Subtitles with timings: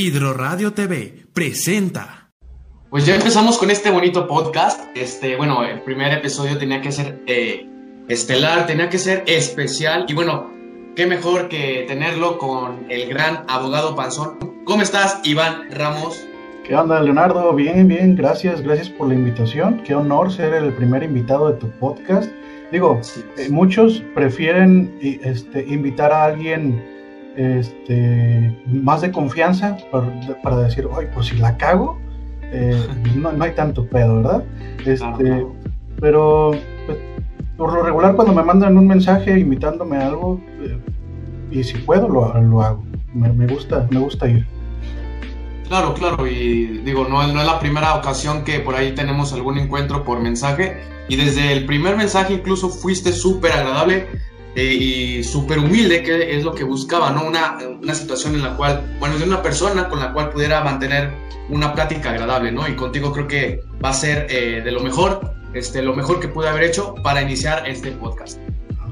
[0.00, 2.30] Hidroradio TV presenta.
[2.88, 4.80] Pues ya empezamos con este bonito podcast.
[4.96, 7.68] Este, bueno, el primer episodio tenía que ser eh,
[8.08, 10.06] estelar, tenía que ser especial.
[10.08, 10.50] Y bueno,
[10.96, 14.38] qué mejor que tenerlo con el gran abogado Panzón.
[14.64, 16.26] ¿Cómo estás, Iván Ramos?
[16.66, 17.52] ¿Qué onda, Leonardo?
[17.52, 19.82] Bien, bien, gracias, gracias por la invitación.
[19.84, 22.30] Qué honor ser el primer invitado de tu podcast.
[22.72, 22.98] Digo,
[23.36, 26.99] eh, muchos prefieren este, invitar a alguien
[27.36, 29.76] este, más de confianza
[30.42, 31.98] para, decir, oye, pues si la cago,
[32.52, 34.44] eh, no, hay tanto pedo, ¿verdad?
[34.84, 35.46] Este,
[36.00, 36.52] Pero
[36.86, 36.98] pues,
[37.56, 40.78] por lo regular cuando me mandan un mensaje invitándome a algo, eh,
[41.50, 42.84] y si puedo, lo, lo hago.
[43.12, 44.46] Me, gusta, me gusta ir.
[45.68, 49.58] Claro, claro, y digo, no, no es la primera ocasión que por ahí tenemos algún
[49.58, 54.06] encuentro por mensaje, y desde el primer mensaje incluso fuiste súper agradable
[54.56, 57.24] eh, y súper humilde, que es lo que buscaba, ¿no?
[57.24, 61.12] Una, una, situación en la cual, bueno, de una persona con la cual pudiera mantener
[61.48, 62.66] una plática agradable, ¿no?
[62.68, 66.28] Y contigo creo que va a ser eh, de lo mejor, este, lo mejor que
[66.28, 68.38] pude haber hecho para iniciar este podcast.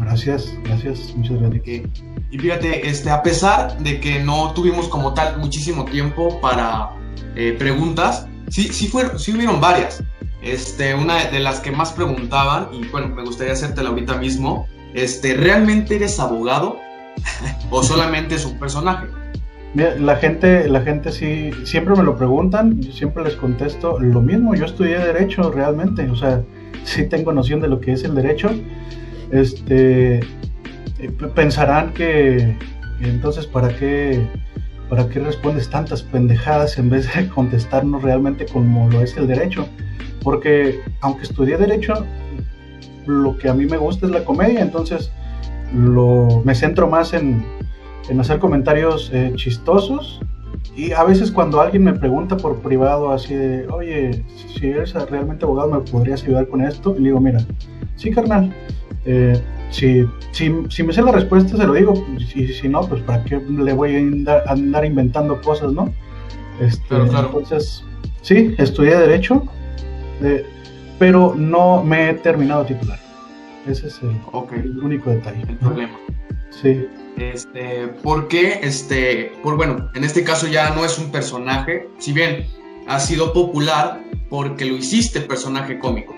[0.00, 1.82] Gracias, gracias, muchas gracias.
[2.30, 6.90] Y fíjate, este, a pesar de que no tuvimos como tal muchísimo tiempo para
[7.34, 10.04] eh, preguntas, sí, sí, fueron, sí hubieron varias.
[10.40, 15.34] Este, una de las que más preguntaban, y bueno, me gustaría hacértela ahorita mismo, este,
[15.34, 16.78] ¿realmente eres abogado
[17.70, 19.06] o solamente es un personaje?
[19.74, 24.54] la gente, la gente sí, siempre me lo preguntan, yo siempre les contesto lo mismo,
[24.54, 26.42] yo estudié Derecho realmente, o sea,
[26.84, 28.50] sí tengo noción de lo que es el derecho,
[29.30, 32.56] este, eh, pensarán que
[33.00, 34.26] entonces para qué,
[34.88, 39.68] para qué respondes tantas pendejadas en vez de contestarnos realmente como lo es el derecho,
[40.22, 42.04] porque aunque estudié Derecho,
[43.08, 45.10] lo que a mí me gusta es la comedia, entonces
[45.74, 47.44] lo, me centro más en,
[48.08, 50.20] en hacer comentarios eh, chistosos
[50.76, 55.44] y a veces cuando alguien me pregunta por privado así de, oye, si eres realmente
[55.44, 56.94] abogado, ¿me podrías ayudar con esto?
[56.96, 57.40] Y le digo, mira,
[57.96, 58.52] sí, carnal,
[59.04, 61.94] eh, si, si, si, me sé la respuesta, se lo digo,
[62.34, 65.92] y si no, pues para qué le voy a andar, inventando cosas, ¿no?
[66.60, 67.84] Este, entonces,
[68.22, 69.44] sí, estudié Derecho.
[70.22, 70.44] Eh,
[70.98, 72.98] pero no me he terminado de titular.
[73.66, 75.42] Ese es el, único detalle.
[75.48, 75.98] El problema.
[76.50, 76.86] Sí.
[77.16, 78.60] Este, ¿por qué?
[78.62, 82.46] Este, por bueno, en este caso ya no es un personaje, si bien
[82.86, 84.00] ha sido popular
[84.30, 86.14] porque lo hiciste personaje cómico.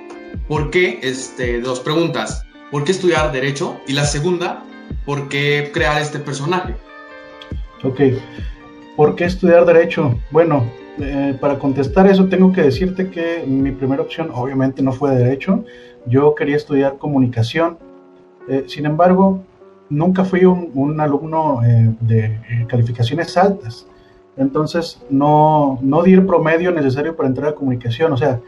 [0.47, 1.01] ¿Por qué?
[1.03, 2.45] Este, dos preguntas.
[2.71, 3.81] ¿Por qué estudiar derecho?
[3.89, 4.65] Y la segunda,
[5.05, 6.77] ¿por qué crear este personaje?
[7.83, 8.01] Ok.
[8.97, 10.21] ¿Por qué estudiar derecho?
[10.31, 10.71] Bueno,
[11.03, 15.65] eh, para contestar eso tengo que decirte que mi primera opción obviamente no fue derecho.
[16.07, 17.79] Yo quería estudiar comunicación.
[18.49, 19.43] Eh, sin embargo,
[19.89, 23.87] nunca fui un, alumno eh, de calificaciones altas.
[24.37, 28.13] Entonces no, no di el promedio necesario para entrar a comunicación.
[28.13, 28.41] O sea,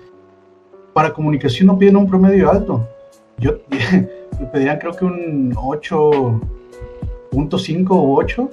[0.92, 2.88] para comunicación no piden un promedio alto.
[3.38, 3.58] Yo
[4.40, 8.48] me pedían creo que un 8.5 o 8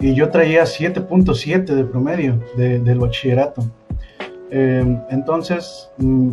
[0.00, 3.62] y yo traía 7.7 de promedio del bachillerato.
[4.50, 6.30] Eh, entonces, mm,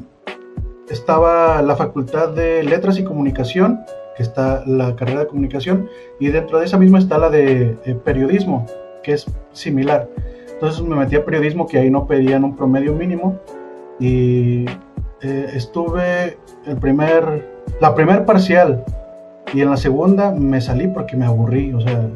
[0.90, 3.82] estaba la facultad de letras y comunicación,
[4.16, 5.90] que está la carrera de comunicación,
[6.20, 8.66] y dentro de esa misma está la de eh, periodismo,
[9.04, 10.08] que es similar.
[10.54, 13.38] Entonces me metí a periodismo, que ahí no pedían un promedio mínimo,
[14.00, 14.66] y
[15.22, 17.46] eh, estuve el primer,
[17.82, 18.86] la primer parcial,
[19.54, 22.10] y en la segunda me salí porque me aburrí, o sea,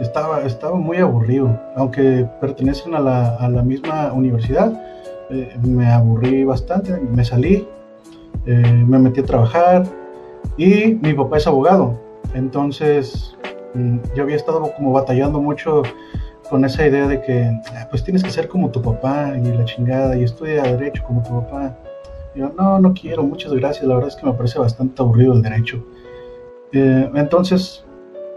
[0.00, 1.58] estaba, estaba muy aburrido.
[1.76, 4.72] Aunque pertenecen a la, a la misma universidad,
[5.30, 7.66] eh, me aburrí bastante, me salí,
[8.46, 9.84] eh, me metí a trabajar
[10.56, 11.98] y mi papá es abogado.
[12.34, 13.36] Entonces
[13.74, 15.82] mm, yo había estado como batallando mucho
[16.50, 19.64] con esa idea de que ah, pues tienes que ser como tu papá y la
[19.64, 21.74] chingada y estudia derecho como tu papá.
[22.34, 25.42] yo no, no quiero, muchas gracias, la verdad es que me parece bastante aburrido el
[25.42, 25.82] derecho.
[26.72, 27.83] Eh, entonces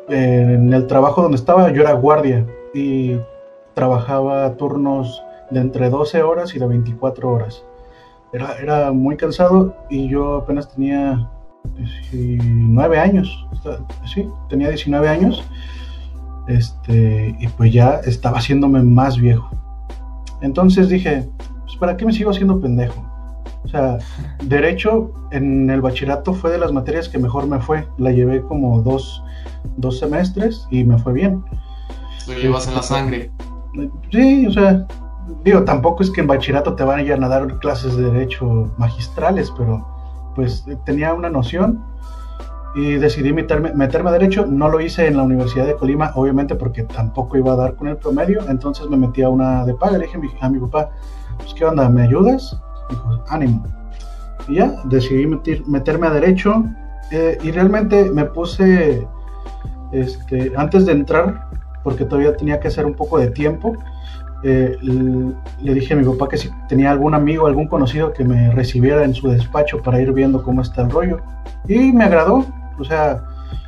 [0.09, 3.18] en el trabajo donde estaba yo era guardia y
[3.73, 7.63] trabajaba turnos de entre 12 horas y de 24 horas.
[8.33, 11.30] Era, era muy cansado y yo apenas tenía
[11.75, 13.45] 19 años.
[14.13, 15.44] Sí, tenía 19 años.
[16.48, 19.50] Este, y pues ya estaba haciéndome más viejo.
[20.42, 21.27] Entonces dije,
[21.65, 23.03] pues ¿para qué me sigo haciendo pendejo?
[23.63, 23.98] O sea,
[24.44, 27.88] derecho en el bachillerato fue de las materias que mejor me fue.
[27.98, 29.24] La llevé como dos,
[29.75, 31.44] dos semestres y me fue bien.
[32.27, 33.31] Lo llevas en la sangre.
[34.12, 34.88] Sí, o sea,
[35.44, 39.86] digo, tampoco es que en bachillerato te van a dar clases de derecho magistrales, pero
[40.36, 41.83] pues tenía una noción
[42.75, 44.45] y decidí meterme, meterme a Derecho.
[44.45, 47.88] No lo hice en la Universidad de Colima, obviamente porque tampoco iba a dar con
[47.88, 49.98] el promedio, entonces me metí a una de paga.
[49.98, 50.92] Le dije a mi, papá,
[51.38, 52.62] pues qué onda, ¿me ayudas?
[52.89, 53.66] Dijo, ánimo.
[54.48, 55.28] Y ya, decidí
[55.66, 56.63] meterme a Derecho
[57.12, 59.06] eh, y realmente me puse,
[59.92, 61.50] este, antes de entrar,
[61.84, 63.75] porque todavía tenía que hacer un poco de tiempo,
[64.44, 64.78] eh,
[65.62, 69.04] le dije a mi papá que si tenía algún amigo, algún conocido que me recibiera
[69.04, 71.19] en su despacho para ir viendo cómo está el rollo.
[71.68, 72.45] Y me agradó,
[72.78, 73.24] o sea,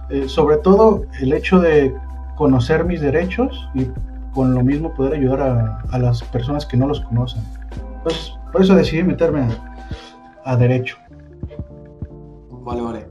[0.09, 1.95] eh, sobre todo el hecho de
[2.35, 3.87] conocer mis derechos y
[4.33, 7.41] con lo mismo poder ayudar a, las personas que no los conocen.
[8.03, 9.47] Pues por eso decidí meterme
[10.45, 10.97] a, derecho.
[12.49, 13.07] Vale, vale.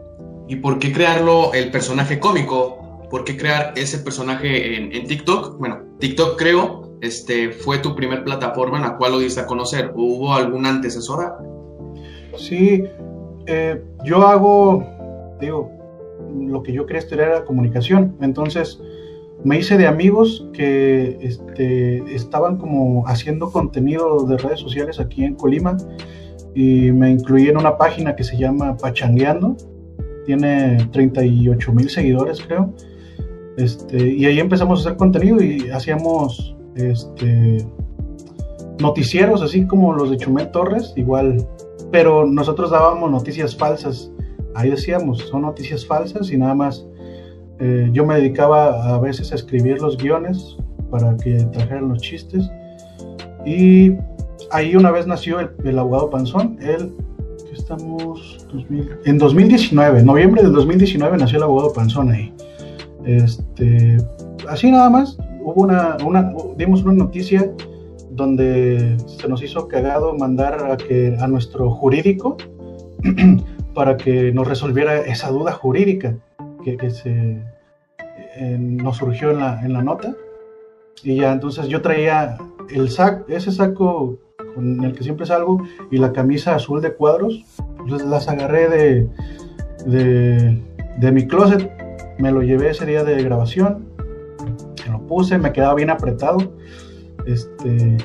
[0.48, 3.06] ¿Y por qué crearlo el personaje cómico?
[3.10, 5.58] ¿Por qué crear ese personaje en, en TikTok?
[5.58, 9.92] Bueno, TikTok creo este, fue tu primer plataforma en la cual lo diste a conocer?
[9.94, 11.38] ¿Hubo alguna antecesora?
[12.36, 12.84] Sí,
[13.46, 14.84] eh, yo hago,
[15.40, 15.70] digo,
[16.34, 18.16] lo que yo quería estudiar era comunicación.
[18.20, 18.80] Entonces
[19.44, 25.34] me hice de amigos que este, estaban como haciendo contenido de redes sociales aquí en
[25.34, 25.76] Colima
[26.54, 29.56] y me incluí en una página que se llama Pachangueando.
[30.26, 32.74] Tiene 38 mil seguidores, creo.
[33.56, 37.64] Este, y ahí empezamos a hacer contenido y hacíamos este,
[38.80, 41.46] noticieros, así como los de Chumel Torres, igual,
[41.90, 44.10] pero nosotros dábamos noticias falsas.
[44.54, 46.86] Ahí decíamos, son noticias falsas y nada más.
[47.60, 50.56] Eh, yo me dedicaba a veces a escribir los guiones
[50.90, 52.48] para que trajeran los chistes.
[53.44, 53.94] Y
[54.50, 56.56] ahí una vez nació el, abogado Panzón.
[56.60, 56.94] Él,
[57.52, 58.46] estamos,
[59.04, 62.32] en 2019, noviembre del 2019 nació el abogado Panzón ahí.
[63.04, 63.96] Este,
[64.48, 67.50] así nada más, hubo una, una, dimos una noticia
[68.10, 72.36] donde se nos hizo cagado mandar a, que, a nuestro jurídico
[73.74, 76.16] para que nos resolviera esa duda jurídica
[76.76, 77.42] que, se,
[78.58, 80.14] nos surgió en la, en la nota.
[81.02, 82.36] Y ya entonces yo traía
[82.70, 84.18] el sac, ese saco
[84.54, 87.44] con el que siempre salgo y la camisa azul de cuadros,
[87.78, 90.60] entonces las agarré de,
[90.98, 91.70] de, mi closet,
[92.18, 93.88] me lo llevé ese día de grabación
[94.90, 96.38] lo puse, me quedaba bien apretado.
[97.26, 97.96] Este,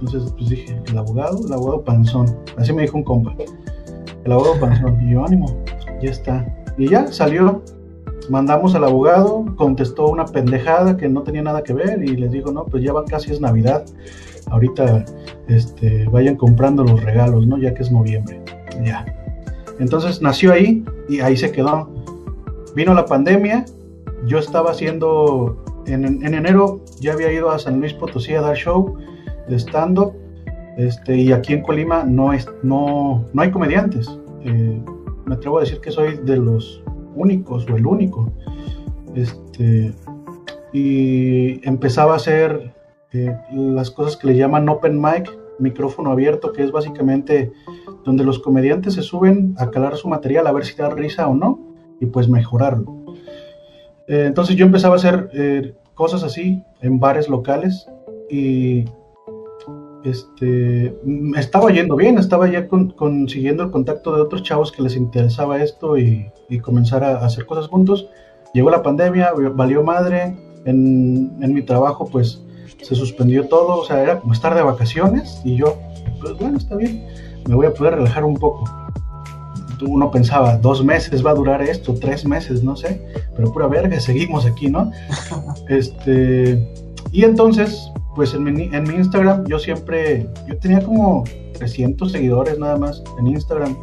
[0.00, 2.36] entonces, pues dije, el abogado, el abogado panzón.
[2.56, 3.34] Así me dijo un compa.
[4.24, 5.00] El abogado panzón.
[5.02, 5.62] Y yo, ánimo,
[6.00, 6.46] ya está.
[6.78, 7.62] Y ya salió.
[8.30, 12.52] Mandamos al abogado, contestó una pendejada que no tenía nada que ver y les dijo,
[12.52, 13.84] no, pues ya van casi es Navidad.
[14.50, 15.04] Ahorita
[15.48, 17.58] este, vayan comprando los regalos, ¿no?
[17.58, 18.40] Ya que es noviembre.
[18.84, 19.04] Ya.
[19.78, 21.90] Entonces nació ahí y ahí se quedó.
[22.74, 23.64] Vino la pandemia,
[24.26, 28.96] yo estaba haciendo en, enero ya había ido a San Luis Potosí a dar show
[29.48, 30.12] de stand-up.
[30.76, 34.18] Este, y aquí en Colima no, es, no, no hay comediantes.
[34.42, 34.80] Eh,
[35.24, 36.82] me atrevo a decir que soy de los
[37.16, 38.30] únicos o el único.
[39.14, 39.92] Este,
[40.72, 42.74] y empezaba a hacer
[43.12, 47.52] eh, las cosas que le llaman open mic, micrófono abierto, que es básicamente
[48.04, 51.34] donde los comediantes se suben a calar su material a ver si da risa o
[51.34, 51.58] no
[52.00, 52.94] y pues mejorarlo.
[54.06, 57.88] Eh, entonces yo empezaba a hacer eh, cosas así en bares locales
[58.30, 58.84] y
[60.06, 60.96] este,
[61.36, 65.98] estaba yendo bien, estaba ya consiguiendo el contacto de otros chavos que les interesaba esto
[65.98, 66.30] y,
[66.62, 68.08] comenzar a, hacer cosas juntos.
[68.54, 72.42] Llegó la pandemia, valió madre, en, en mi trabajo pues
[72.82, 75.76] se suspendió todo, o sea, era como estar de vacaciones y yo,
[76.20, 77.06] pues bueno, está bien,
[77.48, 78.64] me voy a poder relajar un poco
[79.82, 83.02] uno pensaba, dos meses va a durar esto, tres meses, no sé,
[83.36, 84.90] pero pura verga, seguimos aquí, ¿no?
[85.68, 86.66] este,
[87.12, 91.22] y entonces, pues en mi, en mi Instagram yo siempre, yo tenía como
[91.58, 93.76] 300 seguidores nada más en Instagram.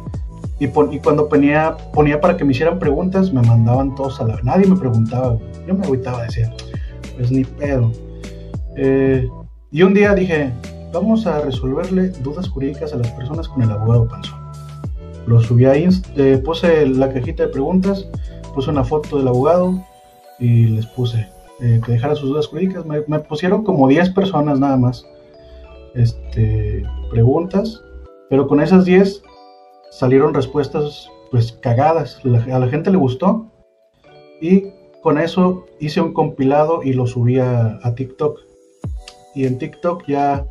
[0.60, 4.40] Y, cuando ponía, ponía para que me hicieran preguntas, me mandaban todos a la...
[4.42, 5.36] Nadie me preguntaba,
[5.66, 6.52] yo me agüitaba, decía,
[7.16, 7.90] pues ni pedo.
[8.76, 9.28] Eh,
[9.70, 10.52] y un día dije,
[10.92, 14.38] vamos a resolverle dudas jurídicas a las personas con el abogado Panzón.
[15.26, 18.06] Lo subí ahí, eh, puse la cajita de preguntas,
[18.54, 19.82] puse una foto del abogado
[20.38, 21.26] y les puse
[21.60, 22.84] eh, que dejaran sus dudas jurídicas.
[22.86, 25.06] Me, pusieron como 10 personas nada más
[25.94, 27.82] este, preguntas,
[28.28, 29.22] pero con esas 10
[29.90, 32.20] salieron respuestas pues cagadas.
[32.24, 33.46] a la gente le gustó
[34.40, 34.68] y
[35.02, 38.40] con eso hice un compilado y lo subí a TikTok.
[39.34, 40.46] Y en TikTok ya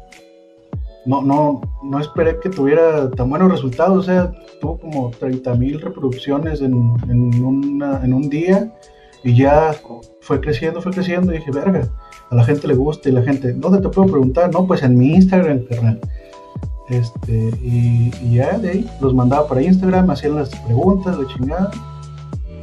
[1.05, 3.99] no, no, no esperé que tuviera tan buenos resultados.
[3.99, 4.31] O sea,
[4.61, 6.73] tuvo como 30 mil reproducciones en,
[7.09, 8.73] en, un día
[9.23, 9.75] y ya
[10.23, 11.33] fue creciendo, fue creciendo.
[11.33, 11.87] Y dije, verga,
[12.29, 14.51] a la gente le gusta y la gente, ¿dónde te puedo preguntar?
[14.51, 15.99] No, pues en mi Instagram, carnal.
[16.89, 21.71] Este, y, ya de ahí los mandaba para Instagram, hacían las preguntas, de chingada.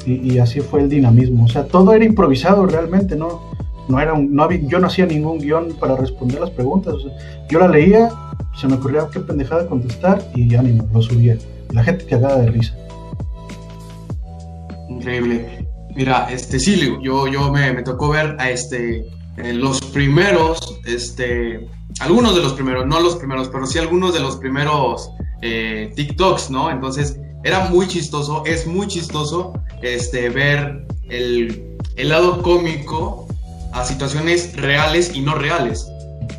[0.06, 1.44] Y, así fue el dinamismo.
[1.44, 3.42] O sea, todo era improvisado realmente, ¿no?
[3.88, 6.94] No era un, no había, yo no hacía ningún guion para responder las preguntas.
[7.50, 8.08] yo la leía,
[8.58, 11.36] se me ocurría qué pendejada contestar y ánimo, lo subía.
[11.72, 12.74] La gente cagada de risa.
[14.88, 15.59] Increíble.
[16.00, 19.04] Mira, este sí, yo, yo me, me tocó ver a este
[19.36, 24.36] los primeros, este, algunos de los primeros, no los primeros, pero sí algunos de los
[24.36, 25.10] primeros
[25.42, 26.70] eh, TikToks, ¿no?
[26.70, 29.52] Entonces era muy chistoso, es muy chistoso
[29.82, 33.28] este, ver el, el lado cómico
[33.74, 35.86] a situaciones reales y no reales.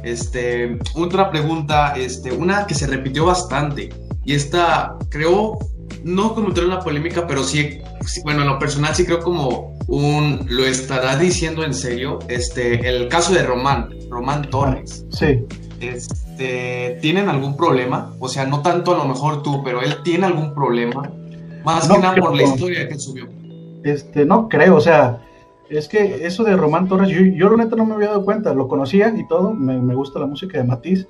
[0.04, 3.90] Este, otra pregunta, este, una que se repitió bastante
[4.26, 5.60] y esta creo
[6.04, 7.80] no como una polémica, pero sí,
[8.24, 13.08] bueno, en lo personal sí creo como un, lo estará diciendo en serio, este, el
[13.08, 15.06] caso de Román, Román Torres.
[15.12, 15.46] Sí.
[15.80, 18.14] Este, ¿tienen algún problema?
[18.20, 21.12] O sea, no tanto a lo mejor tú, pero él tiene algún problema,
[21.64, 23.28] más que nada por la historia que subió.
[23.84, 25.22] Este, no creo, o sea,
[25.70, 28.54] es que eso de Román Torres, yo, yo la neta no me había dado cuenta,
[28.54, 31.08] lo conocía y todo, me, me gusta la música de Matiz,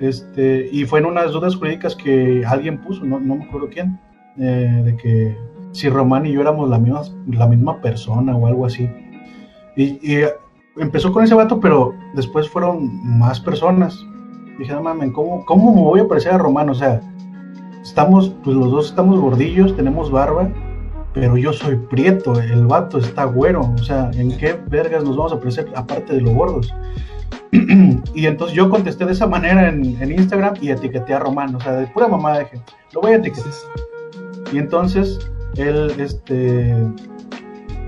[0.00, 4.00] este, y fue en unas dudas jurídicas que alguien puso, no, no me acuerdo quién,
[4.38, 5.36] eh, de que
[5.72, 8.88] si Román y yo éramos la misma, la misma persona o algo así.
[9.76, 10.20] Y,
[10.76, 13.98] empezó con ese vato, pero después fueron más personas.
[14.58, 16.70] Dije, no mames, ¿cómo, ¿cómo me voy a parecer a Román?
[16.70, 17.00] O sea,
[17.82, 20.50] estamos, pues los dos estamos gordillos, tenemos barba,
[21.12, 23.72] pero yo soy prieto, el vato está güero.
[23.74, 26.74] O sea, ¿en qué vergas nos vamos a parecer aparte de los gordos?
[28.14, 31.72] y entonces yo contesté de esa manera en, Instagram y etiqueté a Román, o sea,
[31.72, 32.60] de pura mamá dije,
[32.92, 33.52] lo voy a etiquetar.
[34.52, 36.74] Y entonces él este,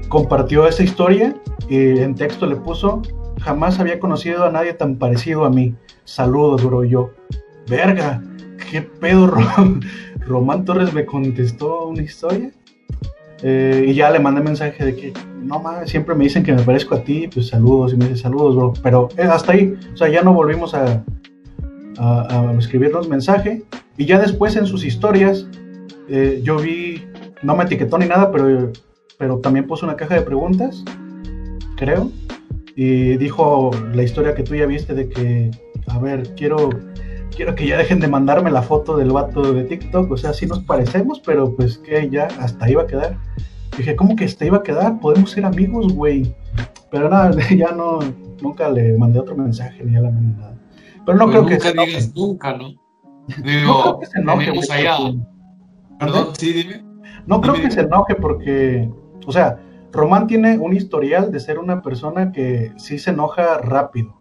[0.09, 1.35] compartió esa historia
[1.69, 3.03] y en texto le puso,
[3.41, 5.75] jamás había conocido a nadie tan parecido a mí.
[6.05, 6.85] Saludos, bro.
[6.85, 7.11] Yo,
[7.69, 8.23] verga,
[8.71, 9.33] qué pedo,
[10.27, 12.51] Román Torres me contestó una historia.
[13.45, 16.63] Eh, y ya le mandé mensaje de que, no mames, siempre me dicen que me
[16.63, 18.73] parezco a ti, pues saludos, y me dice saludos, bro.
[18.83, 21.03] Pero hasta ahí, o sea, ya no volvimos a,
[21.99, 23.65] a, escribirnos mensaje.
[23.97, 25.47] Y ya después en sus historias,
[26.09, 27.03] eh, yo vi
[27.43, 28.73] no me etiquetó ni nada, pero,
[29.19, 30.85] pero también puso una caja de preguntas,
[31.77, 32.11] creo,
[32.77, 35.51] y dijo la historia que tú ya viste de que,
[35.89, 36.71] a ver, quiero,
[37.35, 40.47] quiero que ya dejen de mandarme la foto del vato de TikTok, o sea, sí
[40.47, 43.19] nos parecemos, pero pues que ya hasta iba a quedar.
[43.77, 45.01] Dije, ¿cómo que hasta iba a quedar?
[45.01, 46.35] Podemos ser amigos, güey.
[46.91, 48.01] Pero nada, ya no,
[48.41, 50.55] nunca le mandé otro mensaje ni a la nada.
[51.05, 52.69] Pero no creo nunca que digas nunca, ¿no?
[53.43, 54.99] Digo, no creo que se allá.
[55.99, 56.92] Perdón, sí, dime.
[57.27, 58.91] No creo que se enoje porque,
[59.27, 59.59] o sea,
[59.93, 64.15] Román tiene un historial de ser una persona que sí se enoja rápido.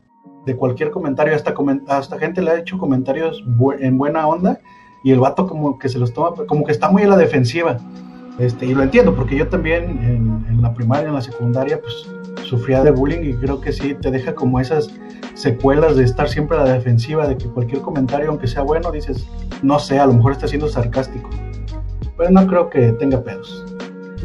[0.45, 1.53] De cualquier comentario, hasta,
[1.87, 3.43] hasta gente le ha hecho comentarios
[3.79, 4.59] en buena onda
[5.03, 7.77] y el vato como que se los toma, como que está muy a la defensiva.
[8.39, 12.09] Este, y lo entiendo, porque yo también en, en, la primaria, en la secundaria, pues
[12.43, 14.89] sufría de bullying y creo que sí te deja como esas
[15.35, 19.27] secuelas de estar siempre a la defensiva, de que cualquier comentario, aunque sea bueno, dices,
[19.61, 21.29] no sé, a lo mejor está siendo sarcástico
[22.21, 23.65] pero no creo que tenga pedos.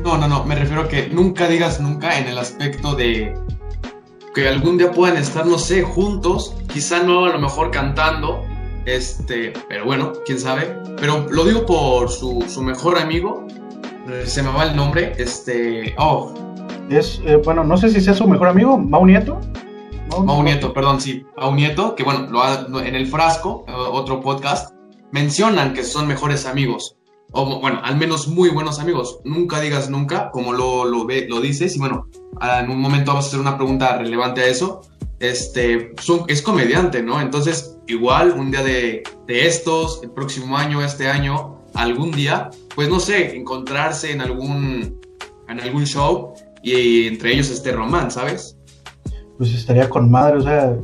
[0.04, 3.32] No, no, no, me refiero a que nunca digas nunca en el aspecto de
[4.34, 8.44] que algún día puedan estar, no sé, juntos, quizá no a lo mejor cantando,
[8.84, 13.46] este, pero bueno, quién sabe, pero lo digo por su, su mejor amigo,
[14.10, 16.34] eh, se me va el nombre, este, oh.
[16.90, 19.40] Es, eh, bueno, no sé si sea su mejor amigo, Mau Nieto.
[20.22, 24.74] Mau, Nieto, perdón, sí, Mau Nieto, que bueno, lo en el frasco, eh, otro podcast,
[25.12, 26.96] mencionan que son mejores amigos
[27.32, 29.20] o bueno, al menos muy buenos amigos.
[29.24, 32.08] Nunca digas nunca, como lo, lo, ve, lo dices, y bueno,
[32.40, 34.82] en un momento vamos a hacer una pregunta relevante a eso.
[35.18, 35.92] Este,
[36.28, 37.20] es comediante, ¿no?
[37.20, 42.88] Entonces, igual un día de, de estos, el próximo año, este año, algún día, pues
[42.88, 45.00] no sé, encontrarse en algún,
[45.48, 48.56] en algún show y, entre ellos este Román, ¿sabes?
[49.38, 50.76] Pues estaría con madre, o sea,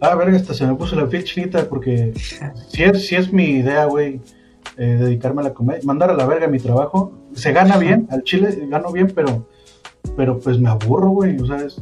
[0.00, 2.12] ah, verga, hasta se me puso la piel chinita porque
[2.68, 4.20] si es, si es mi idea, güey
[4.76, 7.12] eh, dedicarme a la comedia, mandar a la verga mi trabajo.
[7.32, 9.46] Se gana bien, al chile gano bien, pero,
[10.16, 11.40] pero pues me aburro, güey.
[11.40, 11.80] O sea, es,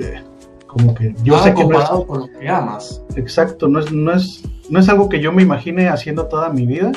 [0.00, 0.22] eh,
[0.66, 3.02] como que yo sé que no es, con lo que amas.
[3.16, 6.66] Exacto, no es, no es, no es algo que yo me imagine haciendo toda mi
[6.66, 6.92] vida.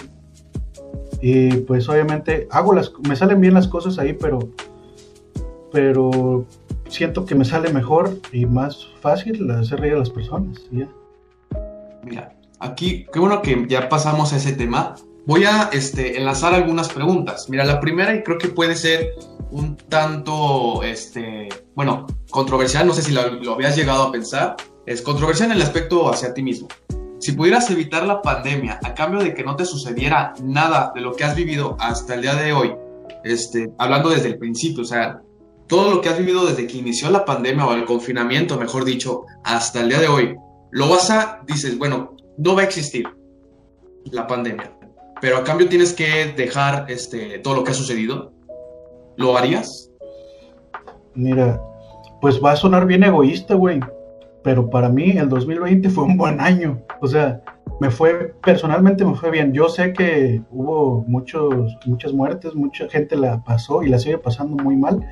[1.21, 4.39] Y pues obviamente hago las, me salen bien las cosas ahí, pero,
[5.71, 6.45] pero
[6.89, 10.61] siento que me sale mejor y más fácil hacer reír a las personas.
[10.71, 10.87] ¿ya?
[12.03, 14.95] Mira, aquí, qué bueno que ya pasamos a ese tema.
[15.25, 17.49] Voy a este, enlazar algunas preguntas.
[17.49, 19.13] Mira, la primera, y creo que puede ser
[19.51, 25.01] un tanto, este, bueno, controversial, no sé si lo, lo habías llegado a pensar, es
[25.01, 26.67] controversial en el aspecto hacia ti mismo.
[27.19, 31.13] Si pudieras evitar la pandemia a cambio de que no te sucediera nada de lo
[31.13, 32.73] que has vivido hasta el día de hoy,
[33.23, 35.21] este, hablando desde el principio, o sea,
[35.67, 39.25] todo lo que has vivido desde que inició la pandemia o el confinamiento, mejor dicho,
[39.43, 40.35] hasta el día de hoy,
[40.71, 43.07] lo vas a, dices, bueno, no va a existir
[44.11, 44.71] la pandemia,
[45.21, 48.31] pero a cambio tienes que dejar este, todo lo que ha sucedido.
[49.17, 49.91] ¿Lo harías?
[51.15, 51.59] Mira,
[52.21, 53.79] pues va a sonar bien egoísta, güey,
[54.43, 56.79] pero para mí el 2020 fue un buen año.
[57.01, 57.41] O sea,
[57.79, 59.53] me fue, personalmente me fue bien.
[59.53, 64.63] Yo sé que hubo muchos, muchas muertes, mucha gente la pasó y la sigue pasando
[64.63, 65.05] muy mal,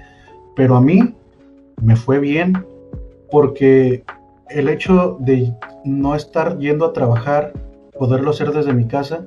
[0.55, 1.15] pero a mí
[1.81, 2.65] me fue bien
[3.31, 4.03] porque
[4.49, 7.53] el hecho de no estar yendo a trabajar,
[7.97, 9.25] poderlo hacer desde mi casa,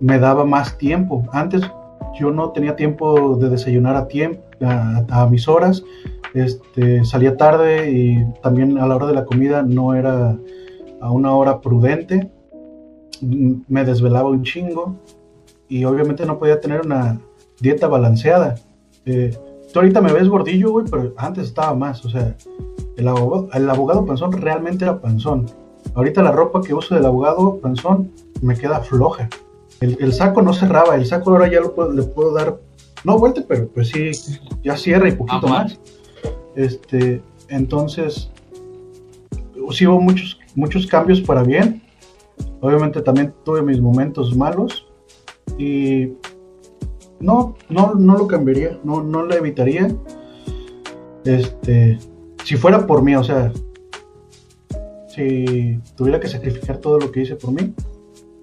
[0.00, 1.24] me daba más tiempo.
[1.32, 1.62] Antes
[2.18, 5.82] yo no tenía tiempo de desayunar a tiempo, a, mis horas,
[6.34, 10.36] este, salía tarde y también a la hora de la comida no era
[11.00, 12.30] a una hora prudente,
[13.22, 14.96] me desvelaba un chingo
[15.68, 17.20] y obviamente no podía tener una
[17.60, 18.56] dieta balanceada.
[19.06, 19.36] Eh,
[19.72, 22.36] tú ahorita me ves gordillo, güey, pero antes estaba más, o sea,
[22.96, 25.46] el abogado, el abogado panzón realmente era panzón.
[25.94, 28.10] Ahorita la ropa que uso del abogado panzón
[28.42, 29.28] me queda floja.
[29.80, 32.60] El, saco no cerraba, el saco ahora ya lo le puedo dar,
[33.02, 34.10] no vuelta, pero pues sí,
[34.62, 35.80] ya cierra y poquito más.
[36.54, 38.30] Este, entonces,
[39.70, 41.82] sí hubo muchos, muchos cambios para bien.
[42.60, 44.86] Obviamente también tuve mis momentos malos
[45.56, 46.12] y
[47.18, 49.88] no, no, no lo cambiaría, no, no lo evitaría.
[51.24, 51.98] Este,
[52.44, 53.52] si fuera por mí, o sea,
[55.08, 57.74] si tuviera que sacrificar todo lo que hice por mí,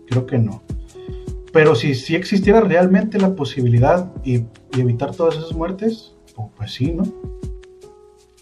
[0.08, 0.64] creo que no.
[1.54, 4.44] Pero si, si existiera realmente la posibilidad y,
[4.78, 7.04] evitar todas esas muertes, pues, pues sí, ¿no?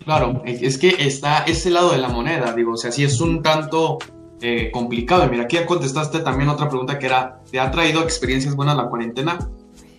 [0.04, 3.42] Claro, es que está ese lado de la moneda, digo, o sea, sí es un
[3.42, 4.00] tanto
[4.42, 5.26] eh, complicado.
[5.26, 8.76] Y mira, aquí ya contestaste también otra pregunta que era, ¿te ha traído experiencias buenas
[8.76, 9.50] la cuarentena?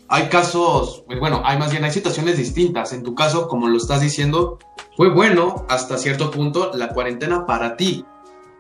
[0.09, 2.93] Hay casos, pues bueno, hay más bien, hay situaciones distintas.
[2.93, 4.59] En tu caso, como lo estás diciendo,
[4.97, 8.05] fue bueno hasta cierto punto la cuarentena para ti.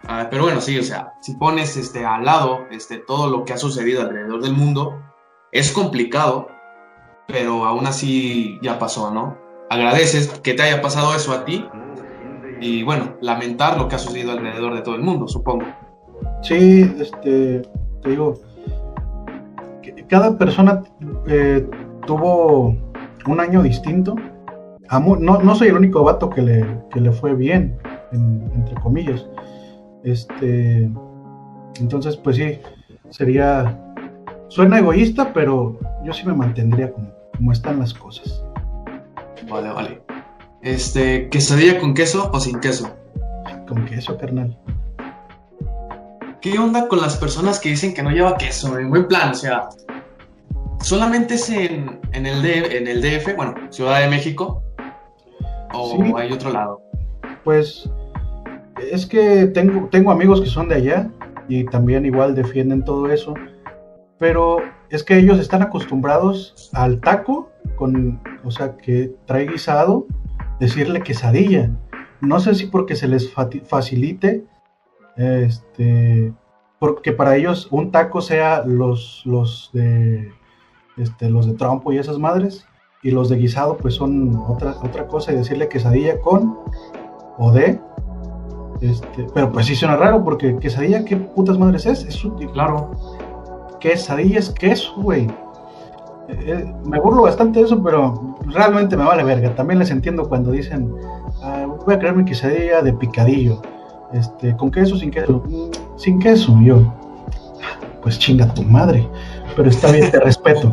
[0.07, 3.55] Ah, pero bueno, sí, o sea, si pones este, al lado este, todo lo que
[3.55, 5.02] ha sucedido alrededor del mundo,
[5.50, 6.49] es complicado,
[7.26, 9.39] pero aún así ya pasó, ¿no?
[9.71, 11.67] Agradeces que te haya pasado eso a ti
[12.60, 15.67] y bueno, lamentar lo que ha sucedido alrededor de todo el mundo, supongo.
[16.43, 17.63] Sí, este,
[18.02, 18.39] te digo,
[20.08, 20.82] cada persona
[21.26, 21.69] eh,
[22.06, 22.76] tuvo
[23.26, 24.15] un año distinto.
[24.90, 27.78] No, no, soy el único vato que le, que le fue bien,
[28.12, 29.26] entre comillas.
[30.04, 30.90] Este,
[31.80, 32.58] entonces, pues sí,
[33.10, 33.82] sería.
[34.49, 38.44] Suena egoísta, pero yo sí me mantendría como, como están las cosas.
[39.49, 40.02] Vale, vale.
[40.62, 42.96] Este, ¿quesadilla con queso o sin queso?
[43.66, 44.56] Con queso, carnal.
[46.40, 48.78] ¿Qué onda con las personas que dicen que no lleva queso?
[48.78, 49.68] En buen plan, o sea,
[50.80, 54.62] solamente es en, en, el, en el DF, bueno, Ciudad de México,
[55.78, 56.82] o hay otro lado.
[57.45, 57.91] Pues
[58.93, 61.10] es que tengo, tengo amigos que son de allá
[61.49, 63.34] y también igual defienden todo eso,
[64.19, 64.58] pero
[64.91, 70.06] es que ellos están acostumbrados al taco, con, o sea, que trae guisado,
[70.60, 71.71] decirle quesadilla.
[72.21, 74.45] No sé si porque se les facilite,
[75.17, 76.32] este,
[76.78, 80.32] porque para ellos un taco sea los, los de
[80.97, 82.67] este, los de trompo y esas madres,
[83.06, 86.58] y los de guisado pues son otra, otra cosa y decirle quesadilla con
[87.38, 87.78] o de
[88.80, 92.04] este, pero pues sí suena raro porque quesadilla, ¿qué putas madres es?
[92.04, 92.50] Es útil.
[92.50, 92.90] Claro.
[93.80, 95.23] Quesadilla es queso, güey.
[96.28, 99.54] Eh, eh, me burlo bastante de eso, pero realmente me vale verga.
[99.54, 100.92] También les entiendo cuando dicen,
[101.42, 103.62] ah, voy a crear mi quesadilla de picadillo.
[104.12, 105.42] Este, ¿Con queso sin queso?
[105.47, 106.92] Mm, sin queso, yo.
[108.02, 109.08] Pues chinga tu madre.
[109.54, 110.71] Pero está bien, te respeto.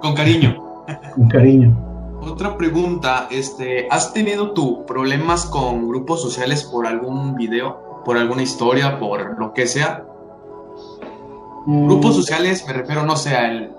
[0.00, 0.65] Con cariño.
[1.14, 1.76] Con cariño.
[2.22, 8.42] Otra pregunta, este, ¿has tenido tú problemas con grupos sociales por algún video, por alguna
[8.42, 10.04] historia, por lo que sea?
[11.66, 11.86] Mm.
[11.86, 13.70] Grupos sociales, me refiero, no sé, el,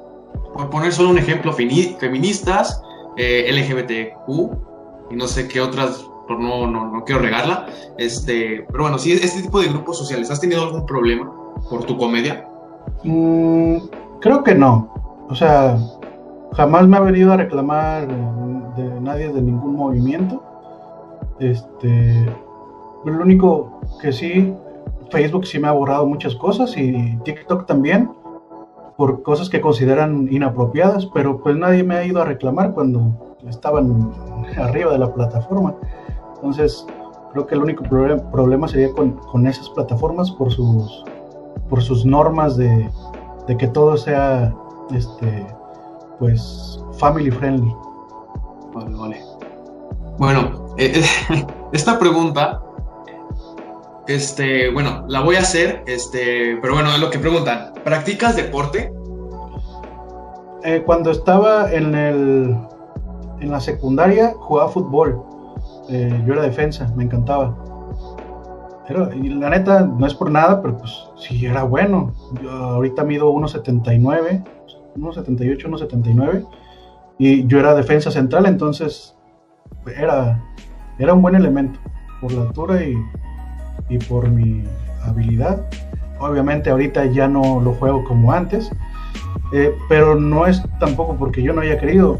[0.54, 2.82] por poner solo un ejemplo, feministas,
[3.17, 7.67] eh, LGBTQ, y no sé qué otras, por no, no, no, quiero regarla,
[7.98, 11.32] este, pero bueno, sí, este tipo de grupos sociales, ¿has tenido algún problema
[11.70, 12.48] por tu comedia?
[13.04, 13.78] Mm,
[14.20, 15.78] creo que no, o sea,
[16.54, 18.08] jamás me ha venido a reclamar
[18.76, 20.44] de nadie de ningún movimiento.
[21.40, 22.26] Este,
[23.06, 24.54] lo único que sí,
[25.12, 28.12] Facebook sí me ha borrado muchas cosas y TikTok también
[28.98, 34.12] por cosas que consideran inapropiadas, pero pues nadie me ha ido a reclamar cuando estaban
[34.58, 35.76] arriba de la plataforma.
[36.36, 36.86] Entonces,
[37.32, 41.04] creo que el único problema sería con, esas plataformas por sus,
[41.70, 42.90] por sus normas de
[43.58, 44.54] que todo sea
[44.92, 45.46] este,
[46.19, 47.73] pues family friendly.
[48.73, 49.23] Vale, vale.
[50.17, 51.03] Bueno, eh,
[51.71, 52.62] esta pregunta,
[54.08, 57.73] este, bueno, la voy a hacer, este, pero bueno, es lo que preguntan.
[57.84, 58.93] ¿Practicas deporte?
[60.63, 62.58] Eh, cuando estaba en el
[63.39, 65.23] en la secundaria jugaba fútbol.
[65.89, 67.56] Eh, yo era defensa, me encantaba.
[68.88, 72.13] Pero, y la neta, no es por nada, pero pues sí era bueno.
[72.41, 74.43] Yo ahorita mido 1.79,
[74.98, 76.48] 1.78, 1.79.
[77.20, 79.16] Y yo era defensa central, entonces
[79.98, 80.44] era,
[81.00, 81.80] era un buen elemento
[82.22, 82.96] por la altura y,
[83.90, 84.64] y por mi
[85.04, 85.66] habilidad.
[86.20, 88.72] Obviamente ahorita ya no lo juego como antes,
[89.54, 92.20] eh, pero no es tampoco porque yo no haya querido.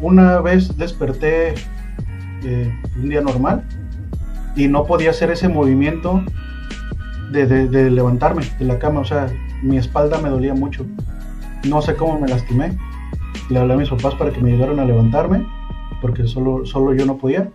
[0.00, 1.54] Una vez desperté
[2.42, 3.64] eh, un día normal
[4.56, 6.22] y no podía hacer ese movimiento
[7.32, 9.26] de, de, de, levantarme de la cama, o sea,
[9.62, 10.84] mi espalda me dolía mucho.
[11.68, 12.76] No sé cómo me lastimé.
[13.50, 15.46] Le hablé a mis papás para que me ayudaran a levantarme,
[16.00, 17.50] porque solo, solo yo no podía.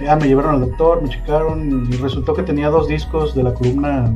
[0.00, 3.54] Ya me llevaron al doctor, me checaron y resultó que tenía dos discos de la
[3.54, 4.12] columna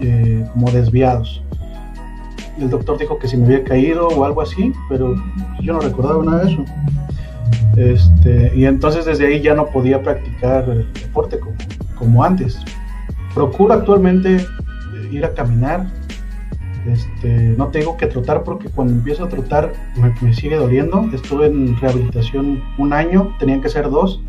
[0.00, 1.42] eh, como desviados.
[2.58, 5.14] El doctor dijo que si me había caído o algo así, pero
[5.60, 6.64] yo no recordaba nada de eso.
[7.76, 11.54] Este, y entonces desde ahí ya no podía practicar deporte como,
[11.98, 12.58] como antes.
[13.34, 14.46] Procuro actualmente
[15.10, 15.86] ir a caminar.
[16.88, 21.08] Este, no tengo que trotar porque cuando empiezo a trotar me, sigue doliendo.
[21.12, 24.20] Estuve en rehabilitación un año, tenían que ser dos,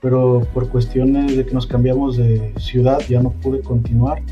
[0.00, 4.22] pero por cuestiones de que nos cambiamos de ciudad ya no pude continuar.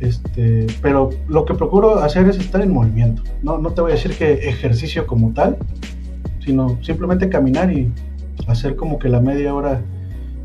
[0.00, 3.22] Este, pero lo que procuro hacer es estar en movimiento.
[3.42, 5.56] No, no te voy a decir que ejercicio como tal,
[6.40, 7.92] sino simplemente caminar y
[8.48, 9.80] hacer como que la media hora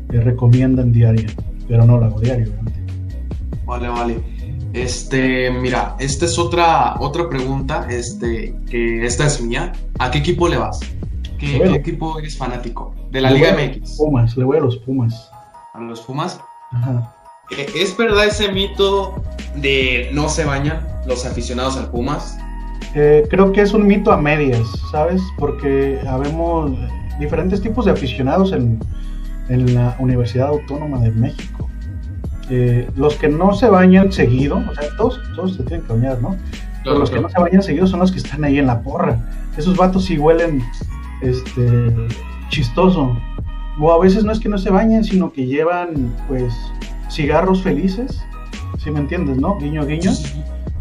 [0.08, 1.26] que recomiendan diaria,
[1.66, 2.78] pero no la hago diario, obviamente.
[3.66, 4.37] Vale, vale.
[4.72, 9.72] Este, mira, esta es otra, otra pregunta, este, que esta es mía.
[9.98, 10.80] ¿A qué equipo le vas?
[11.38, 12.94] ¿Qué, equipo eres fanático?
[13.10, 13.96] De la Le Liga MX.
[13.96, 15.30] Pumas, le voy a los Pumas.
[15.72, 16.40] ¿A los Pumas?
[16.72, 17.14] Ajá.
[17.56, 19.22] Eh, ¿Es verdad ese mito
[19.56, 22.36] de no se bañan los aficionados al Pumas?
[22.94, 25.22] Eh, creo que es un mito a medias, ¿sabes?
[25.38, 26.72] Porque habemos
[27.18, 28.78] diferentes tipos de aficionados en,
[29.48, 31.57] en la Universidad Autónoma de México.
[32.50, 36.22] Eh, los que no se bañan seguido, o sea, todos, todos se tienen que bañar,
[36.22, 36.36] ¿no?
[36.82, 39.18] Pero los que no se bañan seguido son los que están ahí en la porra.
[39.56, 40.62] Esos vatos sí huelen
[41.20, 41.92] este,
[42.48, 43.16] chistoso.
[43.80, 46.54] O a veces no es que no se bañen, sino que llevan, pues,
[47.10, 48.24] cigarros felices.
[48.78, 49.58] ¿Sí me entiendes, no?
[49.58, 50.12] Guiño, guiño.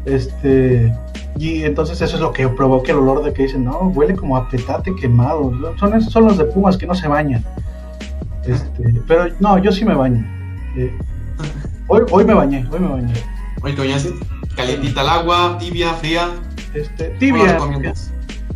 [0.05, 0.95] Este,
[1.37, 4.37] y entonces eso es lo que provoca el olor de que dicen, no, huele como
[4.37, 5.51] a petate quemado.
[5.77, 7.43] Son, son los de Pumas que no se bañan.
[8.45, 10.25] Este, pero no, yo sí me baño.
[10.77, 10.91] Eh,
[11.87, 13.13] hoy, hoy me bañé, hoy me bañé.
[13.61, 14.13] Oye, ¿qué bañaste?
[14.55, 16.29] Calientita el agua, tibia, fría.
[16.73, 17.93] Este, ¿Cómo lo tibia,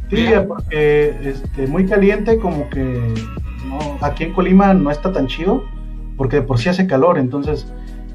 [0.09, 3.13] tibia, porque este, muy caliente, como que
[3.67, 5.63] no, aquí en Colima no está tan chido,
[6.17, 7.65] porque de por sí hace calor, entonces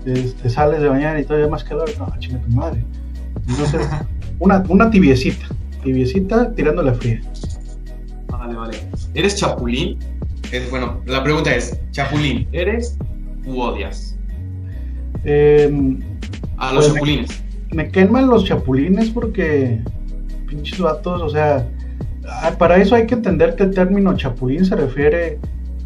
[0.04, 2.84] este, sales de bañar y todavía más calor, no, chinga tu madre.
[3.48, 3.86] Entonces,
[4.38, 5.46] una, una tibiecita,
[5.82, 7.20] tibiecita tirándole fría.
[8.28, 8.78] Vale, vale.
[9.14, 9.98] ¿Eres chapulín?
[10.52, 12.96] Es, bueno, la pregunta es, ¿chapulín eres
[13.44, 14.15] u odias?
[15.24, 15.98] Eh,
[16.58, 17.44] A los Pues, chapulines.
[17.72, 19.80] me queman los chapulines porque
[20.46, 21.68] pinches vatos, o sea,
[22.28, 25.38] ah, para eso hay que entender que el término chapulín se refiere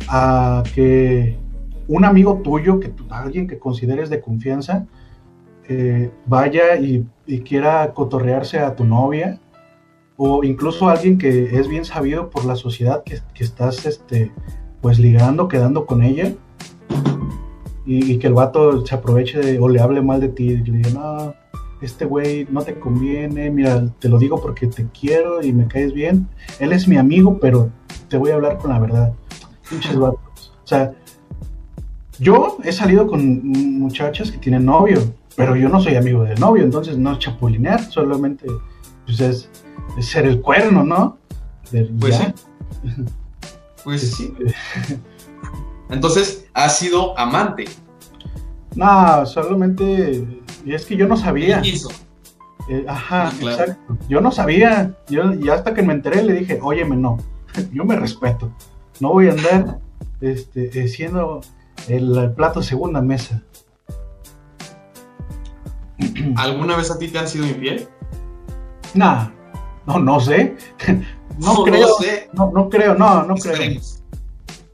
[0.08, 1.36] a que
[1.88, 4.86] un amigo tuyo, que tú- alguien que consideres de confianza,
[5.68, 9.40] eh, vaya y, y quiera cotorrearse a tu novia,
[10.16, 14.30] o incluso alguien que es bien sabido por la sociedad que, que estás este,
[14.82, 16.32] pues ligando, quedando con ella,
[17.90, 20.56] y, y que el vato se aproveche de, o le hable mal de ti, y
[20.58, 21.34] le diga, no,
[21.82, 25.92] este güey no te conviene, mira, te lo digo porque te quiero y me caes
[25.92, 26.28] bien.
[26.58, 27.70] Él es mi amigo, pero
[28.08, 29.12] te voy a hablar con la verdad.
[29.68, 30.52] Pinches vatos.
[30.62, 30.92] O sea,
[32.18, 33.48] yo he salido con
[33.78, 35.00] muchachas que tienen novio,
[35.36, 38.46] pero yo no soy amigo del novio, entonces no es chapulinear, solamente
[39.06, 39.48] pues es,
[39.98, 41.16] es ser el cuerno, ¿no?
[41.72, 42.26] De- Pues ya.
[42.84, 43.04] sí.
[43.84, 44.34] Pues sí.
[45.90, 47.64] Entonces, has sido amante.
[48.74, 50.26] No, solamente.
[50.64, 51.60] Y es que yo no sabía.
[51.62, 51.90] ¿Qué hizo?
[52.68, 53.62] Eh, ajá, claro.
[53.62, 53.98] exacto.
[54.08, 54.94] Yo no sabía.
[55.08, 57.18] Yo, y hasta que me enteré le dije, óyeme, no.
[57.72, 58.50] Yo me respeto.
[59.00, 59.78] No voy a andar
[60.20, 61.40] este, eh, siendo
[61.88, 63.42] el, el plato segunda mesa.
[66.36, 67.88] ¿Alguna vez a ti te han sido infiel?
[68.94, 69.28] Nah,
[69.86, 70.56] no, no sé.
[71.38, 71.88] No, No, creo.
[71.88, 72.28] no sé.
[72.34, 73.80] No, no creo, no, no creo.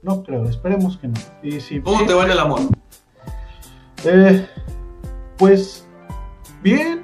[0.07, 1.15] No creo, esperemos que no.
[1.43, 2.61] Y si ¿Cómo sí, te va en el amor?
[4.05, 4.47] Eh,
[5.37, 5.85] pues
[6.63, 7.03] bien,